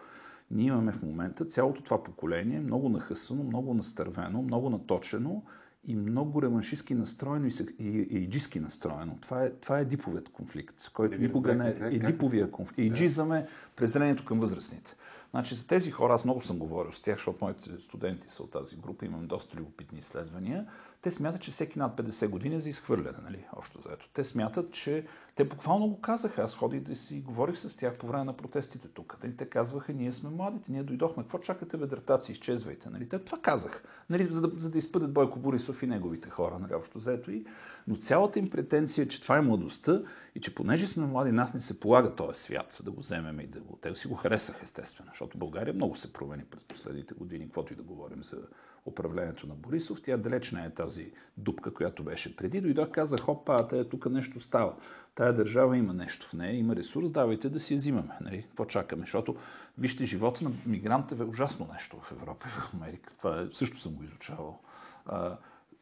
Ние 0.51 0.67
имаме 0.67 0.93
в 0.93 1.03
момента 1.03 1.45
цялото 1.45 1.83
това 1.83 2.03
поколение, 2.03 2.61
много 2.61 2.89
нахъсано, 2.89 3.45
много 3.45 3.75
настървено, 3.75 4.43
много 4.43 4.71
наточено 4.71 5.43
и 5.87 5.97
много 5.97 6.43
реваншистски 6.43 6.95
настроено 6.95 7.47
и, 7.47 7.53
и, 7.79 7.89
и 7.89 8.19
иджиски 8.19 8.61
настроено. 8.61 9.19
Това 9.21 9.45
е, 9.45 9.51
това 9.51 9.79
е 9.79 9.85
диповият 9.85 10.29
конфликт, 10.29 10.91
който 10.93 11.19
никога 11.19 11.55
не 11.55 11.69
е. 11.69 11.77
Едиповия 11.81 12.51
конфликт. 12.51 12.79
Иджизъм 12.79 13.33
е 13.33 13.47
презрението 13.77 14.25
към 14.25 14.41
възрастните. 14.41 14.97
Значи 15.31 15.55
за 15.55 15.67
тези 15.67 15.91
хора, 15.91 16.15
аз 16.15 16.25
много 16.25 16.41
съм 16.41 16.59
говорил 16.59 16.93
с 16.93 17.03
тях, 17.03 17.17
защото 17.17 17.45
моите 17.45 17.71
студенти 17.81 18.29
са 18.29 18.43
от 18.43 18.51
тази 18.51 18.77
група, 18.77 19.07
имам 19.07 19.27
доста 19.27 19.57
любопитни 19.57 19.99
изследвания. 19.99 20.67
Те 21.05 21.11
смятат, 21.11 21.41
че 21.41 21.51
всеки 21.51 21.79
над 21.79 21.97
50 21.97 22.29
години 22.29 22.55
е 22.55 22.61
за 22.61 22.69
изхвърляне, 22.69 23.19
нали? 23.25 23.45
Общо 23.57 23.81
заето. 23.81 24.09
Те 24.13 24.25
смятат, 24.25 24.73
че 24.73 25.07
те 25.37 25.45
буквално 25.45 25.89
го 25.89 26.01
казаха. 26.01 26.43
Аз 26.43 26.57
ходих 26.57 26.81
да 26.81 26.97
си 26.97 27.21
говорих 27.21 27.59
с 27.59 27.77
тях 27.77 27.99
по 27.99 28.07
време 28.07 28.25
на 28.25 28.37
протестите 28.37 28.89
тук. 28.89 29.19
Нали? 29.23 29.37
Те 29.37 29.47
казваха, 29.47 29.93
ние 29.93 30.13
сме 30.13 30.31
младите, 30.31 30.73
ние 30.73 30.83
дойдохме. 30.83 31.23
Какво 31.23 31.39
чакате, 31.39 31.77
ведратаци, 31.77 32.33
изчезвайте. 32.33 32.91
Нали? 32.91 33.09
Те 33.09 33.19
това 33.19 33.39
казах, 33.39 33.83
нали? 34.11 34.29
за, 34.31 34.41
да, 34.41 34.61
за 34.61 34.71
да 34.71 34.79
изпъдят 34.79 35.13
Бойко 35.13 35.39
Борисов 35.39 35.83
и 35.83 35.87
неговите 35.87 36.31
хора, 36.31 36.59
нали? 36.59 36.75
общо 36.75 36.99
заето. 36.99 37.31
И... 37.31 37.45
Но 37.89 37.97
цялата 37.97 38.39
им 38.39 38.51
претенция, 38.51 39.09
че 39.09 39.23
това 39.23 39.37
е 39.37 39.43
младостта 39.43 40.03
и 40.35 40.41
че 40.41 40.55
понеже 40.55 40.87
сме 40.87 41.07
млади, 41.07 41.33
нас 41.33 41.55
не 41.55 41.61
се 41.61 41.81
полага 41.81 42.15
този 42.15 42.41
свят 42.41 42.81
да 42.85 42.91
го 42.91 43.01
вземем 43.01 43.41
и 43.41 43.47
да 43.47 43.61
го... 43.61 43.77
Те 43.77 43.95
си 43.95 44.09
го 44.09 44.15
харесаха, 44.15 44.61
естествено, 44.63 45.11
защото 45.13 45.39
България 45.39 45.75
много 45.75 45.97
се 45.97 46.13
промени 46.13 46.45
през 46.45 46.65
последните 46.65 47.15
години, 47.15 47.45
каквото 47.45 47.73
и 47.73 47.77
да 47.77 47.83
говорим 47.83 48.23
за 48.23 48.39
управлението 48.87 49.47
на 49.47 49.55
Борисов. 49.55 50.03
Тя 50.03 50.17
далеч 50.17 50.53
не 50.53 50.65
е 50.65 50.71
тази 50.71 51.13
дупка, 51.37 51.75
която 51.75 52.03
беше 52.03 52.37
преди. 52.37 52.61
Дойдох, 52.61 52.91
казах, 52.91 53.21
хопа, 53.21 53.69
тая 53.69 53.89
тук 53.89 54.11
нещо 54.11 54.41
става. 54.41 54.77
Тая 55.15 55.33
държава 55.33 55.79
има 55.79 55.93
нещо 55.93 56.29
в 56.29 56.33
нея, 56.33 56.59
има 56.59 56.77
ресурс, 56.77 57.11
давайте 57.11 57.49
да 57.49 57.61
си 57.61 57.75
я 57.75 57.77
взимаме. 57.77 58.13
Нали? 58.21 58.43
Какво 58.43 58.65
чакаме? 58.65 59.03
Защото, 59.03 59.37
вижте, 59.79 60.05
живота 60.05 60.45
на 60.45 60.51
мигранта 60.67 61.17
е 61.21 61.25
ужасно 61.25 61.69
нещо 61.73 61.97
в 62.03 62.13
Европа 62.13 62.47
и 62.49 62.61
в 62.61 62.75
Америка. 62.75 63.13
Това 63.19 63.41
е, 63.41 63.47
също 63.53 63.79
съм 63.79 63.95
го 63.95 64.05
изучавал. 64.05 64.61
А, 65.07 65.37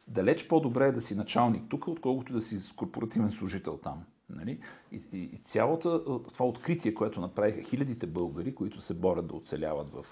далеч 0.07 0.47
по-добре 0.47 0.87
е 0.87 0.91
да 0.91 1.01
си 1.01 1.15
началник 1.15 1.63
тук, 1.69 1.87
отколкото 1.87 2.33
да 2.33 2.41
си 2.41 2.59
корпоративен 2.75 3.31
служител 3.31 3.77
там. 3.77 4.03
Нали? 4.35 4.59
И, 4.91 5.01
и, 5.13 5.29
и 5.33 5.37
цялото 5.37 6.21
това 6.33 6.45
откритие, 6.45 6.93
което 6.93 7.21
направиха 7.21 7.61
хилядите 7.61 8.07
българи, 8.07 8.55
които 8.55 8.81
се 8.81 8.93
борят 8.93 9.27
да 9.27 9.35
оцеляват 9.35 9.89
в 9.89 10.05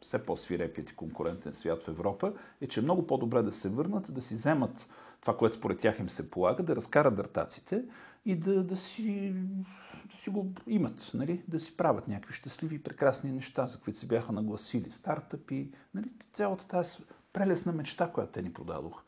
все 0.00 0.26
по-свирепият 0.26 0.90
и 0.90 0.96
конкурентен 0.96 1.52
свят 1.52 1.82
в 1.82 1.88
Европа, 1.88 2.32
е, 2.60 2.66
че 2.66 2.80
е 2.80 2.82
много 2.82 3.06
по-добре 3.06 3.42
да 3.42 3.52
се 3.52 3.68
върнат, 3.68 4.14
да 4.14 4.20
си 4.20 4.34
вземат 4.34 4.86
това, 5.20 5.36
което 5.36 5.56
според 5.56 5.78
тях 5.78 5.98
им 5.98 6.08
се 6.08 6.30
полага, 6.30 6.62
да 6.62 6.76
разкарат 6.76 7.14
дъртаците 7.14 7.84
и 8.26 8.36
да, 8.36 8.64
да, 8.64 8.76
си, 8.76 9.34
да 10.12 10.16
си 10.16 10.30
го 10.30 10.52
имат, 10.66 11.10
нали? 11.14 11.42
да 11.48 11.60
си 11.60 11.76
правят 11.76 12.08
някакви 12.08 12.34
щастливи 12.34 12.74
и 12.74 12.82
прекрасни 12.82 13.32
неща, 13.32 13.66
за 13.66 13.80
които 13.80 13.98
се 13.98 14.06
бяха 14.06 14.32
нагласили. 14.32 14.90
Стартъпи, 14.90 15.70
нали? 15.94 16.10
цялата 16.32 16.68
тази 16.68 16.98
прелесна 17.32 17.72
мечта, 17.72 18.10
която 18.10 18.32
те 18.32 18.42
ни 18.42 18.52
продадоха. 18.52 19.02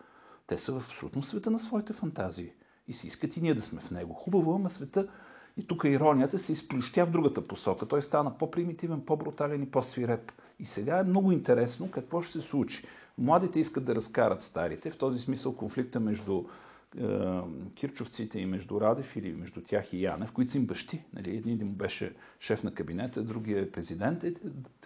Те 0.47 0.59
са 0.59 0.73
в 0.73 0.85
абсолютно 0.85 1.23
света 1.23 1.51
на 1.51 1.59
своите 1.59 1.93
фантазии 1.93 2.53
и 2.89 2.93
се 2.93 3.07
искат 3.07 3.37
и 3.37 3.41
ние 3.41 3.55
да 3.55 3.63
сме 3.63 3.81
в 3.81 3.91
него. 3.91 4.15
Хубаво, 4.15 4.55
ама 4.55 4.71
света 4.71 5.09
и 5.57 5.67
тук 5.67 5.85
иронията 5.85 6.39
се 6.39 6.53
изплющя 6.53 7.07
в 7.07 7.11
другата 7.11 7.49
посока. 7.49 7.87
Той 7.87 8.03
стана 8.03 8.39
по-примитивен, 8.39 9.01
по-брутален 9.01 9.63
и 9.63 9.71
по-свиреп. 9.71 10.33
И 10.61 10.67
сега 10.67 10.99
е 10.99 11.05
много 11.05 11.33
интересно 11.33 11.91
какво 11.91 12.23
ще 12.23 12.33
се 12.33 12.41
случи. 12.41 12.85
Младите 13.19 13.61
искат 13.61 13.85
да 13.85 13.95
разкарат 13.95 14.41
старите. 14.41 14.91
В 14.91 14.99
този 14.99 15.19
смисъл 15.19 15.57
конфликта 15.57 16.01
между 16.01 16.45
кирчовците 17.75 18.41
и 18.41 18.47
между 18.47 18.81
Радев 18.81 19.17
или 19.17 19.33
между 19.33 19.61
тях 19.61 19.93
и 19.93 20.03
Янев, 20.03 20.33
които 20.33 20.51
са 20.51 20.59
им 20.59 20.67
бащи. 20.67 21.03
Нали? 21.15 21.37
Един 21.37 21.67
му 21.67 21.73
беше 21.73 22.15
шеф 22.41 22.65
на 22.65 22.75
кабинета, 22.75 23.23
другия 23.23 23.63
е 23.63 23.71
президент. 23.71 24.25
Е 24.25 24.35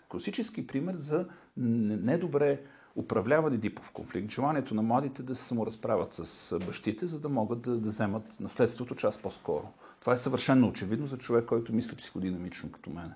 класически 0.09 0.67
пример 0.67 0.95
за 0.95 1.29
недобре 1.57 2.61
управляване 2.97 3.57
дипов 3.57 3.93
конфликт, 3.93 4.31
желанието 4.31 4.75
на 4.75 4.83
младите 4.83 5.23
да 5.23 5.37
се 5.37 5.45
саморазправят 5.45 6.13
с 6.13 6.59
бащите, 6.59 7.07
за 7.07 7.21
да 7.21 7.29
могат 7.29 7.61
да, 7.61 7.77
да 7.77 7.89
вземат 7.89 8.41
наследството 8.41 8.95
част 8.95 9.23
по-скоро. 9.23 9.69
Това 10.01 10.13
е 10.13 10.17
съвършено 10.17 10.69
очевидно 10.69 11.07
за 11.07 11.19
човек, 11.19 11.45
който 11.45 11.73
мисли 11.73 11.97
психодинамично 11.97 12.73
като 12.73 12.91
мене. 12.91 13.15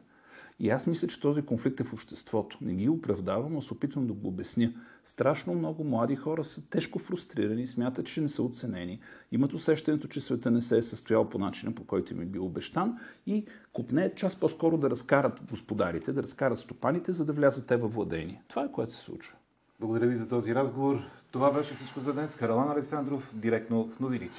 И 0.60 0.70
аз 0.70 0.86
мисля, 0.86 1.08
че 1.08 1.20
този 1.20 1.42
конфликт 1.42 1.80
е 1.80 1.84
в 1.84 1.92
обществото. 1.92 2.58
Не 2.60 2.74
ги 2.74 2.88
оправдавам, 2.88 3.52
но 3.52 3.62
се 3.62 3.74
опитвам 3.74 4.06
да 4.06 4.12
го 4.12 4.28
обясня. 4.28 4.72
Страшно 5.02 5.54
много 5.54 5.84
млади 5.84 6.16
хора 6.16 6.44
са 6.44 6.68
тежко 6.68 6.98
фрустрирани, 6.98 7.66
смятат, 7.66 8.06
че 8.06 8.20
не 8.20 8.28
са 8.28 8.42
оценени, 8.42 9.00
имат 9.32 9.52
усещането, 9.52 10.08
че 10.08 10.20
света 10.20 10.50
не 10.50 10.62
се 10.62 10.76
е 10.76 10.82
състоял 10.82 11.28
по 11.28 11.38
начина, 11.38 11.74
по 11.74 11.84
който 11.84 12.12
им 12.12 12.20
е 12.20 12.26
бил 12.26 12.46
обещан 12.46 12.98
и 13.26 13.46
купне 13.72 14.14
час 14.14 14.36
по-скоро 14.36 14.78
да 14.78 14.90
разкарат 14.90 15.42
господарите, 15.50 16.12
да 16.12 16.22
разкарат 16.22 16.58
стопаните, 16.58 17.12
за 17.12 17.24
да 17.24 17.32
влязат 17.32 17.66
те 17.66 17.76
във 17.76 17.94
владение. 17.94 18.42
Това 18.48 18.64
е 18.64 18.72
което 18.72 18.92
се 18.92 19.00
случва. 19.00 19.36
Благодаря 19.84 20.06
ви 20.06 20.14
за 20.14 20.28
този 20.28 20.54
разговор. 20.54 20.98
Това 21.30 21.52
беше 21.52 21.74
всичко 21.74 22.00
за 22.00 22.12
днес. 22.12 22.36
Каралан 22.36 22.70
Александров, 22.70 23.30
директно 23.34 23.90
в 23.96 24.00
новините. 24.00 24.34